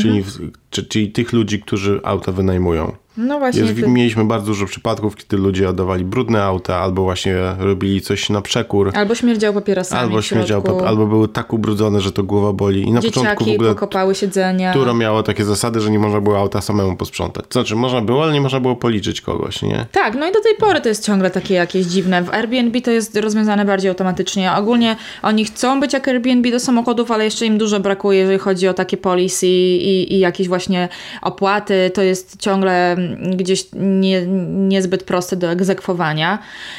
Czyli, 0.00 0.18
Mhm. 0.18 0.22
w, 0.24 0.52
czy, 0.70 0.84
czyli 0.84 1.12
tych 1.12 1.32
ludzi, 1.32 1.60
którzy 1.60 2.00
auta 2.04 2.32
wynajmują. 2.32 2.92
No 3.20 3.38
właśnie. 3.38 3.62
Jest, 3.62 3.74
ty- 3.80 3.88
mieliśmy 3.88 4.24
bardzo 4.24 4.46
dużo 4.46 4.66
przypadków, 4.66 5.16
kiedy 5.16 5.36
ludzie 5.36 5.68
oddawali 5.68 6.04
brudne 6.04 6.42
auta, 6.42 6.76
albo 6.76 7.02
właśnie 7.02 7.36
robili 7.58 8.00
coś 8.00 8.30
na 8.30 8.42
przekór, 8.42 8.90
Albo 8.94 9.14
śmierdział 9.14 9.52
papierosami 9.54 10.02
albo 10.02 10.22
śmierdział, 10.22 10.62
pap- 10.62 10.86
albo 10.86 11.06
były 11.06 11.28
tak 11.28 11.52
ubrudzone, 11.52 12.00
że 12.00 12.12
to 12.12 12.22
głowa 12.22 12.52
boli. 12.52 12.82
I 12.82 12.92
na 12.92 13.02
początku 13.02 13.44
w 13.44 13.48
ogóle 13.48 13.74
pokopały 13.74 14.14
siedzenia. 14.14 14.72
Turo 14.72 14.94
miało 14.94 15.22
takie 15.22 15.44
zasady, 15.44 15.80
że 15.80 15.90
nie 15.90 15.98
można 15.98 16.20
było 16.20 16.38
auta 16.38 16.60
samemu 16.60 16.96
posprzątać. 16.96 17.44
To 17.48 17.52
znaczy, 17.60 17.76
można 17.76 18.00
było, 18.00 18.22
ale 18.22 18.32
nie 18.32 18.40
można 18.40 18.60
było 18.60 18.76
policzyć 18.76 19.20
kogoś, 19.20 19.62
nie? 19.62 19.86
Tak, 19.92 20.14
no 20.14 20.28
i 20.28 20.32
do 20.32 20.40
tej 20.40 20.54
pory 20.54 20.80
to 20.80 20.88
jest 20.88 21.06
ciągle 21.06 21.30
takie 21.30 21.54
jakieś 21.54 21.86
dziwne. 21.86 22.22
W 22.22 22.30
Airbnb 22.30 22.80
to 22.80 22.90
jest 22.90 23.16
rozwiązane 23.16 23.64
bardziej 23.64 23.88
automatycznie. 23.88 24.52
Ogólnie 24.52 24.96
oni 25.22 25.44
chcą 25.44 25.80
być 25.80 25.92
jak 25.92 26.08
Airbnb 26.08 26.50
do 26.50 26.60
samochodów, 26.60 27.10
ale 27.10 27.24
jeszcze 27.24 27.46
im 27.46 27.58
dużo 27.58 27.80
brakuje, 27.80 28.18
jeżeli 28.18 28.38
chodzi 28.38 28.68
o 28.68 28.74
takie 28.74 28.96
policy 28.96 29.46
i, 29.46 30.14
i 30.14 30.18
jakieś 30.18 30.48
właśnie 30.48 30.88
opłaty. 31.22 31.90
To 31.94 32.02
jest 32.02 32.36
ciągle 32.40 32.96
gdzieś 33.36 33.66
nie, 33.72 34.26
niezbyt 34.46 35.04
proste 35.04 35.36
do 35.36 35.50
egzekwowania. 35.50 36.38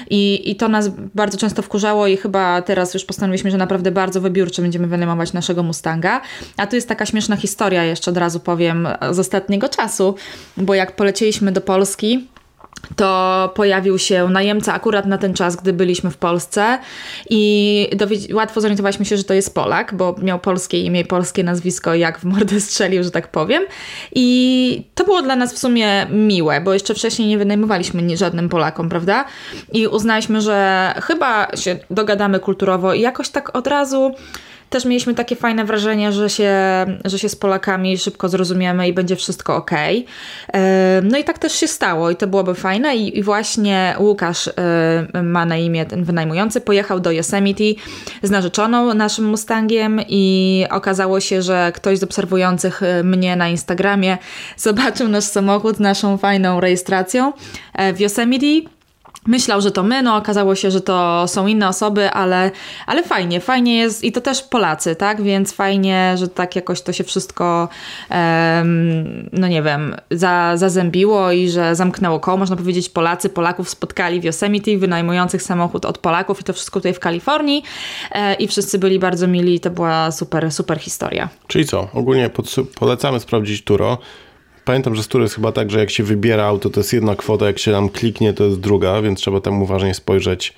I, 0.10 0.52
I 0.52 0.56
to 0.56 0.68
nas 0.68 0.90
bardzo 1.16 1.38
często 1.38 1.62
wkurzało 1.62 2.08
i 2.08 2.18
chyba 2.18 2.62
teraz 2.62 2.94
już 2.94 3.06
postanowiliśmy, 3.06 3.52
że 3.52 3.58
naprawdę 3.58 3.92
bardzo 3.92 4.22
wybiórczo 4.22 4.62
będziemy 4.62 4.88
wynajmować 4.88 5.34
naszego 5.34 5.64
Mustanga. 5.64 6.22
A 6.58 6.68
tu 6.68 6.76
jest 6.76 6.88
taka 6.88 7.06
śmieszna 7.06 7.36
historia, 7.36 7.84
jeszcze 7.84 8.12
od 8.12 8.18
razu 8.18 8.40
powiem, 8.40 8.88
z 9.12 9.20
ostatniego 9.20 9.70
czasu, 9.70 10.16
bo 10.58 10.74
jak 10.74 10.96
polecieliśmy 10.96 11.52
do 11.52 11.62
Polski, 11.62 12.28
to 12.96 13.52
pojawił 13.56 13.98
się 13.98 14.30
najemca 14.30 14.74
akurat 14.74 15.06
na 15.06 15.18
ten 15.18 15.34
czas, 15.34 15.56
gdy 15.56 15.74
byliśmy 15.74 16.12
w 16.12 16.18
Polsce 16.18 16.80
i 17.30 17.90
łatwo 18.34 18.62
zorientowaliśmy 18.62 19.06
się, 19.06 19.18
że 19.18 19.24
to 19.24 19.34
jest 19.34 19.56
Polak, 19.56 19.94
bo 19.94 20.16
miał 20.22 20.40
polskie 20.40 20.82
imię 20.82 21.00
i 21.00 21.06
polskie 21.06 21.44
nazwisko, 21.44 21.96
jak 21.96 22.20
w 22.20 22.24
mordę 22.24 22.62
strzelił, 22.62 23.04
że 23.04 23.12
tak 23.12 23.28
powiem. 23.28 23.64
I 24.16 24.84
to 24.96 25.04
było 25.04 25.22
dla 25.22 25.36
nas 25.36 25.54
w 25.54 25.58
sumie 25.58 26.08
miłe, 26.12 26.62
bo 26.62 26.74
jeszcze 26.74 26.94
wcześniej 26.94 27.28
nie 27.28 27.38
wynajmowaliśmy 27.38 28.18
żadnym 28.18 28.50
Polakom, 28.50 28.90
prawda? 28.90 29.26
I 29.74 29.88
uznaliśmy, 29.88 30.42
że 30.42 30.94
chyba 31.04 31.48
się 31.56 31.80
dogadamy 31.90 32.40
kulturowo 32.40 32.94
i 32.94 33.02
jakoś 33.02 33.30
tak 33.30 33.56
od 33.56 33.68
razu 33.68 34.12
też 34.72 34.86
mieliśmy 34.86 35.14
takie 35.14 35.36
fajne 35.36 35.66
wrażenie, 35.66 36.12
że 36.12 36.30
się, 36.30 36.52
że 37.06 37.20
się 37.20 37.30
z 37.30 37.36
Polakami 37.36 37.98
szybko 37.98 38.30
zrozumiemy 38.30 38.88
i 38.88 38.94
będzie 38.94 39.16
wszystko 39.16 39.56
ok. 39.56 39.72
No 41.04 41.18
i 41.18 41.24
tak 41.24 41.40
też 41.40 41.54
się 41.54 41.68
stało 41.68 42.10
i 42.12 42.16
to 42.16 42.28
byłoby 42.28 42.56
fajne. 42.56 42.96
I, 42.96 43.18
i 43.18 43.24
właśnie 43.24 43.96
Łukasz 44.00 44.50
ma 45.24 45.46
na 45.46 45.58
imię 45.58 45.86
ten 45.86 46.04
wynajmujący, 46.04 46.62
pojechał 46.62 47.00
do 47.00 47.12
Yosemite 47.12 47.64
z 48.24 48.30
narzeczoną 48.30 48.94
naszym 48.94 49.26
Mustangiem 49.26 50.02
i 50.08 50.66
okazało 50.70 51.20
się, 51.20 51.42
że 51.42 51.72
ktoś 51.76 52.00
z 52.00 52.04
obserwujących 52.04 52.84
e, 52.84 53.04
mnie 53.04 53.36
na 53.36 53.50
Instagramie 53.50 54.18
zobaczył 54.58 55.08
nasz 55.08 55.24
samochód 55.24 55.78
z 55.78 55.80
naszą 55.80 56.18
fajną 56.18 56.60
rejestracją 56.60 57.34
e, 57.74 57.94
w 57.94 58.00
Yosemite. 58.00 58.81
Myślał, 59.28 59.62
że 59.62 59.72
to 59.72 59.84
my, 59.84 60.02
no 60.02 60.16
okazało 60.16 60.56
się, 60.56 60.72
że 60.72 60.82
to 60.82 61.28
są 61.28 61.48
inne 61.48 61.68
osoby, 61.68 62.12
ale, 62.12 62.52
ale 62.86 63.04
fajnie, 63.04 63.40
fajnie 63.40 63.78
jest 63.78 64.04
i 64.04 64.12
to 64.12 64.22
też 64.22 64.44
Polacy, 64.44 64.96
tak? 64.96 65.22
Więc 65.22 65.54
fajnie, 65.54 66.14
że 66.18 66.28
tak 66.28 66.56
jakoś 66.56 66.82
to 66.82 66.94
się 66.94 67.04
wszystko, 67.04 67.70
no 69.34 69.48
nie 69.48 69.64
wiem, 69.64 69.96
za, 70.12 70.58
zazębiło 70.58 71.32
i 71.32 71.50
że 71.50 71.76
zamknęło 71.76 72.20
koło. 72.20 72.38
Można 72.38 72.56
powiedzieć, 72.56 72.90
Polacy 72.90 73.30
Polaków 73.30 73.70
spotkali 73.70 74.22
w 74.22 74.24
Yosemite, 74.24 74.78
wynajmujących 74.78 75.42
samochód 75.42 75.86
od 75.86 75.98
Polaków 75.98 76.42
i 76.42 76.44
to 76.44 76.54
wszystko 76.54 76.80
tutaj 76.80 76.94
w 76.94 77.00
Kalifornii 77.00 77.64
e, 78.12 78.34
i 78.34 78.48
wszyscy 78.48 78.80
byli 78.80 79.00
bardzo 79.00 79.28
mili. 79.28 79.60
To 79.60 79.70
była 79.70 80.12
super, 80.12 80.52
super 80.52 80.80
historia. 80.80 81.30
Czyli 81.48 81.66
co? 81.66 81.88
Ogólnie 81.94 82.30
polecamy 82.80 83.20
sprawdzić 83.20 83.64
Turo. 83.64 83.98
Pamiętam, 84.66 84.96
że 84.96 85.04
z 85.04 85.08
Turo 85.08 85.24
jest 85.24 85.36
chyba 85.36 85.52
tak, 85.52 85.72
że 85.72 85.80
jak 85.80 85.90
się 85.90 86.04
wybiera 86.04 86.46
auto, 86.46 86.70
to 86.70 86.80
jest 86.80 86.94
jedna 86.94 87.16
kwota, 87.16 87.46
jak 87.46 87.60
się 87.60 87.72
tam 87.72 87.90
kliknie, 87.90 88.34
to 88.34 88.44
jest 88.44 88.60
druga, 88.60 89.02
więc 89.02 89.20
trzeba 89.20 89.42
tam 89.42 89.62
uważnie 89.62 89.94
spojrzeć. 89.94 90.54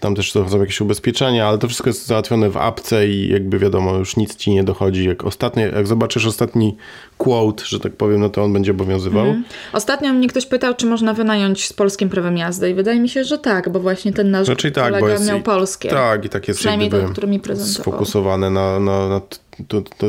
Tam 0.00 0.14
też 0.14 0.32
są 0.32 0.60
jakieś 0.60 0.80
ubezpieczenia, 0.80 1.46
ale 1.48 1.58
to 1.58 1.68
wszystko 1.68 1.90
jest 1.90 2.06
załatwione 2.06 2.50
w 2.50 2.56
apce 2.56 3.08
i 3.08 3.28
jakby 3.28 3.58
wiadomo, 3.58 3.94
już 3.96 4.16
nic 4.16 4.36
ci 4.36 4.50
nie 4.50 4.64
dochodzi. 4.64 5.04
Jak, 5.08 5.24
ostatnie, 5.24 5.62
jak 5.62 5.86
zobaczysz 5.86 6.26
ostatni 6.26 6.76
quote, 7.18 7.64
że 7.66 7.80
tak 7.80 7.96
powiem, 7.96 8.20
no 8.20 8.28
to 8.28 8.42
on 8.44 8.52
będzie 8.52 8.70
obowiązywał. 8.70 9.26
Ostatnio 9.72 10.12
mnie 10.12 10.28
ktoś 10.28 10.46
pytał, 10.46 10.74
czy 10.74 10.86
można 10.86 11.14
wynająć 11.14 11.68
z 11.68 11.72
polskim 11.72 12.08
prawem 12.08 12.36
jazdy 12.36 12.70
i 12.70 12.74
wydaje 12.74 13.00
mi 13.00 13.08
się, 13.08 13.24
że 13.24 13.38
tak, 13.38 13.68
bo 13.68 13.80
właśnie 13.80 14.12
ten 14.12 14.30
nasz 14.30 14.48
Raczej 14.48 14.72
tak, 14.72 14.92
kolega 15.00 15.18
miał 15.24 15.38
i- 15.38 15.42
polskie. 15.42 15.88
Tak, 15.88 16.24
i 16.24 16.28
tak 16.28 16.48
jest 16.48 16.60
Przynajmniej 16.60 16.90
jak 16.92 17.10
gdyby 17.12 17.26
mi 17.26 17.40
prezentował. 17.40 17.82
sfokusowane 17.82 18.50
na, 18.50 18.80
na, 18.80 19.08
na 19.08 19.20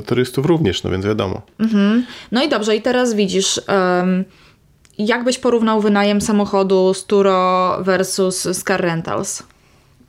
turystów 0.06 0.46
również, 0.46 0.84
no 0.84 0.90
więc 0.90 1.06
wiadomo. 1.06 1.42
No 2.32 2.44
i 2.44 2.50
dobrze, 2.50 2.76
i 2.76 2.82
teraz 2.82 3.14
widzisz, 3.14 3.62
um, 3.98 4.24
jak 4.98 5.24
byś 5.24 5.38
porównał 5.38 5.82
wynajem 5.82 6.22
samochodu 6.22 6.94
z 6.94 7.06
Turo 7.06 7.78
versus 7.84 8.48
Car 8.68 8.82
Rentals? 8.82 9.44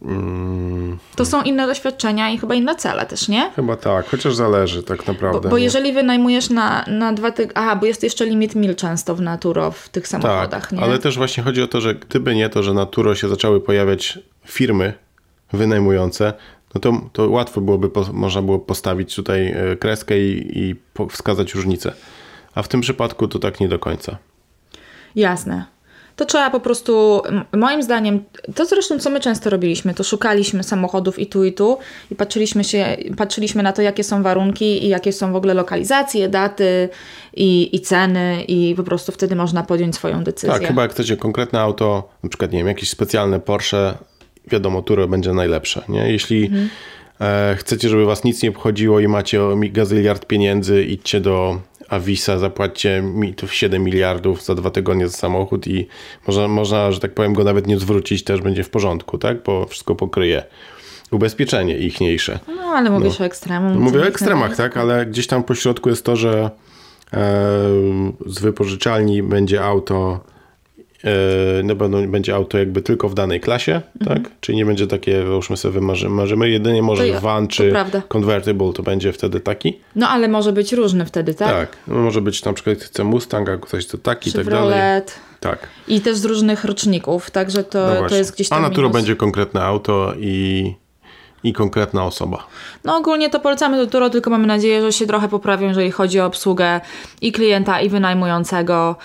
Mm, 0.05 0.99
To 1.17 1.25
są 1.25 1.43
inne 1.43 1.67
doświadczenia 1.67 2.31
i 2.31 2.38
chyba 2.38 2.55
inne 2.55 2.75
cele 2.77 3.07
też, 3.07 3.29
nie? 3.29 3.51
chyba 3.57 3.77
tak, 3.77 4.07
chociaż 4.09 4.35
zależy 4.35 4.83
tak 4.83 5.05
Bo, 5.07 5.12
naprawdę. 5.12 5.49
bo 5.49 5.59
nie? 5.59 5.64
jeżeli 5.64 5.93
wynajmujesz 5.93 6.51
na, 6.51 6.85
na 6.88 7.12
dwa 7.12 7.31
tygodnie. 7.31 7.59
Aha, 7.62 7.77
bo 7.77 7.87
jest 7.87 8.03
jeszcze 8.03 8.27
limit 8.27 8.55
mil 8.55 8.75
często 8.75 9.14
w 9.14 9.21
Naturo 9.21 9.71
w 9.71 9.88
tych 9.88 10.09
samochodach, 10.09 10.49
Tak, 10.51 10.73
nie? 10.73 10.81
ale 10.81 10.99
też 10.99 11.17
właśnie 11.17 11.43
chodzi 11.43 11.62
o 11.62 11.67
to, 11.67 11.81
że 11.81 11.95
gdyby 11.95 12.35
nie 12.35 12.49
to, 12.49 12.62
że 12.62 12.75
na 12.75 12.87
Turo 12.87 13.14
się 13.14 13.29
zaczęły 13.29 13.61
pojawiać 13.61 14.19
firmy 14.47 14.93
wynajmujące, 15.53 16.33
no 16.75 16.81
to, 16.81 16.93
to 17.12 17.31
łatwo 17.31 17.61
byłoby, 17.61 17.90
po, 17.90 18.05
można 18.12 18.43
było 18.43 18.59
postawić 18.59 19.14
tutaj 19.14 19.47
e, 19.47 19.77
kreskę 19.77 20.19
i, 20.21 20.59
i 20.59 20.75
wskazać 21.11 21.55
różnicę. 21.55 21.93
A 22.55 22.62
w 22.62 22.69
tym 22.69 22.81
przypadku 22.81 23.29
to 23.29 23.38
tak 23.38 23.61
nie 23.61 23.69
do 23.69 23.79
końca. 23.79 24.17
Jasne. 25.14 25.64
To 26.16 26.24
trzeba 26.24 26.50
po 26.50 26.61
prostu, 26.61 27.22
moim 27.53 27.83
zdaniem, 27.83 28.24
to 28.55 28.66
zresztą 28.66 28.98
co 28.98 29.11
my 29.11 29.20
często 29.20 29.50
robiliśmy, 29.50 29.94
to 29.94 30.05
szukaliśmy 30.05 30.62
samochodów 30.62 31.18
i 31.18 31.27
tu 31.27 31.44
i 31.44 31.53
tu 31.53 31.79
i 32.11 32.14
patrzyliśmy, 32.14 32.64
się, 32.64 32.96
patrzyliśmy 33.16 33.62
na 33.62 33.72
to, 33.72 33.83
jakie 33.83 34.05
są 34.05 34.22
warunki 34.22 34.85
i 34.85 34.88
jakie 34.88 35.12
są 35.12 35.33
w 35.33 35.37
ogóle 35.37 35.55
lokalizacje, 35.55 36.29
daty 36.29 36.88
i, 37.35 37.77
i 37.77 37.81
ceny 37.81 38.44
i 38.48 38.74
po 38.77 38.83
prostu 38.83 39.12
wtedy 39.12 39.37
można 39.37 39.62
podjąć 39.62 39.94
swoją 39.94 40.24
decyzję. 40.24 40.59
Tak, 40.59 40.66
chyba 40.66 40.83
jak 40.83 40.90
chcecie 40.90 41.16
konkretne 41.16 41.61
auto, 41.61 42.09
na 42.22 42.29
przykład, 42.29 42.53
nie 42.53 42.59
wiem, 42.59 42.68
jakieś 42.68 42.90
specjalne 42.90 43.40
Porsche 43.40 43.94
wiadomo, 44.48 44.83
które 44.83 45.09
będzie 45.09 45.33
najlepsze. 45.33 45.85
Nie? 45.88 46.12
Jeśli 46.12 46.44
mhm. 46.44 46.68
e, 47.20 47.57
chcecie, 47.59 47.88
żeby 47.88 48.05
was 48.05 48.24
nic 48.24 48.42
nie 48.42 48.50
obchodziło 48.50 49.00
i 49.00 49.09
macie 49.09 49.40
gazyliard 49.57 50.27
pieniędzy, 50.27 50.85
idźcie 50.85 51.20
do 51.20 51.61
Avisa, 51.88 52.38
zapłaćcie 52.38 53.03
mi 53.03 53.35
to 53.35 53.47
7 53.47 53.85
miliardów 53.85 54.44
za 54.44 54.55
dwa 54.55 54.70
tygodnie 54.70 55.09
za 55.09 55.16
samochód 55.16 55.66
i 55.66 55.88
można, 56.27 56.49
można, 56.49 56.92
że 56.92 57.01
tak 57.01 57.14
powiem, 57.14 57.35
go 57.35 57.44
nawet 57.44 57.66
nie 57.66 57.79
zwrócić, 57.79 58.25
też 58.25 58.40
będzie 58.40 58.64
w 58.64 58.70
porządku, 58.70 59.18
tak? 59.18 59.42
Bo 59.42 59.66
wszystko 59.66 59.94
pokryje 59.94 60.44
ubezpieczenie 61.11 61.79
ichniejsze. 61.79 62.38
No, 62.57 62.62
ale 62.62 62.90
mówisz 62.90 63.18
no. 63.18 63.23
o 63.23 63.27
ekstremum. 63.27 63.79
Mówię 63.79 64.01
o 64.01 64.07
ekstremach, 64.07 64.57
tak? 64.57 64.77
Ale 64.77 65.07
gdzieś 65.07 65.27
tam 65.27 65.44
po 65.44 65.55
środku 65.55 65.88
jest 65.88 66.05
to, 66.05 66.16
że 66.16 66.51
e, 67.12 67.20
z 68.27 68.40
wypożyczalni 68.40 69.23
będzie 69.23 69.64
auto 69.64 70.20
e, 71.05 71.62
na 71.62 71.75
pewno 71.75 72.03
będzie 72.03 72.35
auto 72.35 72.59
jakby 72.59 72.83
tylko 72.83 73.09
w 73.09 73.14
danej 73.14 73.40
klasie, 73.40 73.83
mhm. 74.01 74.23
tak? 74.23 74.33
Czyli 74.40 74.59
nie 74.59 74.67
będzie 74.67 74.87
takie, 74.87 75.27
załóżmy 75.27 75.57
sobie 75.57 75.81
marzymy, 75.81 76.14
marzymy 76.14 76.51
jedynie 76.51 76.83
może 76.83 77.09
ja, 77.09 77.21
van 77.21 77.49
czy 77.49 77.73
convertible 78.09 78.73
to 78.73 78.83
będzie 78.83 79.12
wtedy 79.12 79.40
taki. 79.40 79.79
No 79.97 80.09
ale 80.09 80.29
może 80.29 80.53
być 80.53 80.73
różny 80.73 81.07
wtedy, 81.07 81.35
tak? 81.35 81.49
Tak, 81.49 81.77
no, 81.88 81.95
może 81.95 82.21
być 82.21 82.45
na 82.45 82.53
przykład 82.53 82.79
chce 82.79 83.05
Mustang, 83.05 83.49
a 83.49 83.57
ktoś 83.57 83.87
to 83.87 83.99
taki 83.99 84.31
i 84.31 84.33
tak 84.33 84.47
dalej. 84.47 85.03
Tak. 85.40 85.59
I 85.88 86.01
też 86.01 86.17
z 86.17 86.25
różnych 86.25 86.64
roczników, 86.64 87.31
także 87.31 87.64
to, 87.64 87.95
no 88.03 88.09
to 88.09 88.17
jest 88.17 88.35
gdzieś 88.35 88.49
tam 88.49 88.59
A 88.59 88.69
natura 88.69 88.88
będzie 88.88 89.17
konkretne 89.17 89.62
auto 89.62 90.14
i 90.19 90.75
i 91.45 91.53
konkretna 91.53 92.05
osoba. 92.05 92.47
No 92.85 92.97
ogólnie 92.97 93.31
to 93.31 93.41
polecamy 93.41 93.77
do 93.77 93.87
Turo, 93.87 94.11
tylko 94.11 94.31
mamy 94.31 94.47
nadzieję, 94.47 94.83
że 94.83 94.93
się 94.93 95.07
trochę 95.07 95.29
poprawią, 95.29 95.69
jeżeli 95.69 95.91
chodzi 95.91 96.21
o 96.21 96.27
obsługę 96.27 96.81
i 97.21 97.33
klienta, 97.33 97.81
i 97.81 97.89
wynajmującego. 97.89 98.97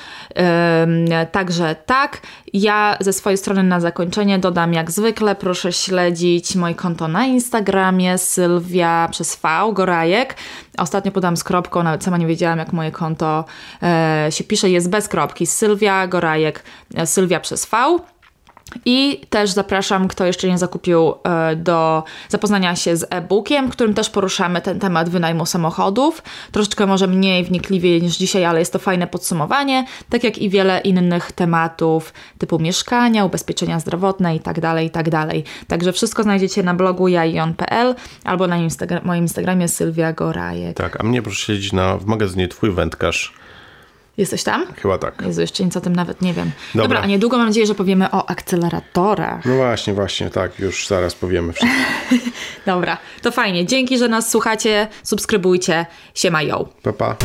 także 1.31 1.75
tak. 1.85 2.21
Ja 2.53 2.97
ze 2.99 3.13
swojej 3.13 3.37
strony 3.37 3.63
na 3.63 3.79
zakończenie 3.79 4.39
dodam 4.39 4.73
jak 4.73 4.91
zwykle, 4.91 5.35
proszę 5.35 5.73
śledzić 5.73 6.55
moje 6.55 6.75
konto 6.75 7.07
na 7.07 7.25
Instagramie 7.25 8.17
Sylwia 8.17 9.07
przez 9.11 9.35
V, 9.35 9.49
Gorajek. 9.73 10.35
Ostatnio 10.77 11.11
podam 11.11 11.37
z 11.37 11.43
kropką, 11.43 11.83
nawet 11.83 12.03
sama 12.03 12.17
nie 12.17 12.27
wiedziałam 12.27 12.59
jak 12.59 12.73
moje 12.73 12.91
konto 12.91 13.45
e, 13.83 14.27
się 14.29 14.43
pisze, 14.43 14.69
jest 14.69 14.89
bez 14.89 15.07
kropki. 15.07 15.45
Sylwia 15.45 16.07
Gorajek, 16.07 16.63
e, 16.95 17.07
Sylwia 17.07 17.39
przez 17.39 17.65
V. 17.65 17.99
I 18.85 19.21
też 19.29 19.51
zapraszam, 19.51 20.07
kto 20.07 20.25
jeszcze 20.25 20.47
nie 20.47 20.57
zakupił, 20.57 21.13
e, 21.23 21.55
do 21.55 22.03
zapoznania 22.29 22.75
się 22.75 22.97
z 22.97 23.05
e-bookiem, 23.09 23.69
którym 23.69 23.93
też 23.93 24.09
poruszamy 24.09 24.61
ten 24.61 24.79
temat 24.79 25.09
wynajmu 25.09 25.45
samochodów. 25.45 26.23
Troszeczkę 26.51 26.85
może 26.85 27.07
mniej 27.07 27.43
wnikliwie 27.43 28.01
niż 28.01 28.17
dzisiaj, 28.17 28.45
ale 28.45 28.59
jest 28.59 28.73
to 28.73 28.79
fajne 28.79 29.07
podsumowanie, 29.07 29.85
tak 30.09 30.23
jak 30.23 30.37
i 30.37 30.49
wiele 30.49 30.79
innych 30.79 31.31
tematów 31.31 32.13
typu 32.37 32.59
mieszkania, 32.59 33.25
ubezpieczenia 33.25 33.79
zdrowotne 33.79 34.33
itd. 34.33 34.61
Tak 34.61 34.83
itd. 34.83 35.11
Tak 35.11 35.33
Także 35.67 35.93
wszystko 35.93 36.23
znajdziecie 36.23 36.63
na 36.63 36.73
blogu 36.73 37.07
jaion.pl 37.07 37.95
albo 38.23 38.47
na 38.47 38.57
moim 39.03 39.23
Instagramie 39.23 39.67
Sylwia 39.67 40.13
Gorajek. 40.13 40.77
Tak, 40.77 40.99
a 40.99 41.03
mnie 41.03 41.21
proszę 41.21 41.45
śledzić 41.45 41.73
na, 41.73 41.97
w 41.97 42.05
magazynie 42.05 42.47
Twój 42.47 42.71
Wędkarz 42.71 43.33
Jesteś 44.19 44.43
tam? 44.43 44.65
Chyba 44.81 44.97
tak. 44.97 45.21
Jezu, 45.25 45.41
jeszcze 45.41 45.63
nic 45.63 45.77
o 45.77 45.81
tym 45.81 45.95
nawet 45.95 46.21
nie 46.21 46.33
wiem. 46.33 46.51
Dobra, 46.73 46.87
Dobra 46.87 47.01
a 47.01 47.05
niedługo 47.05 47.37
mam 47.37 47.47
nadzieję, 47.47 47.67
że 47.67 47.75
powiemy 47.75 48.11
o 48.11 48.29
akceleratorach. 48.29 49.45
No 49.45 49.55
właśnie, 49.55 49.93
właśnie, 49.93 50.29
tak, 50.29 50.59
już 50.59 50.87
zaraz 50.87 51.15
powiemy 51.15 51.53
wszystko. 51.53 51.77
Dobra, 52.65 52.97
to 53.21 53.31
fajnie. 53.31 53.65
Dzięki, 53.65 53.97
że 53.97 54.07
nas 54.07 54.31
słuchacie, 54.31 54.87
subskrybujcie. 55.03 55.85
Siema, 56.13 56.41
yo. 56.41 56.69
Pa, 56.83 56.93
pa. 56.93 57.15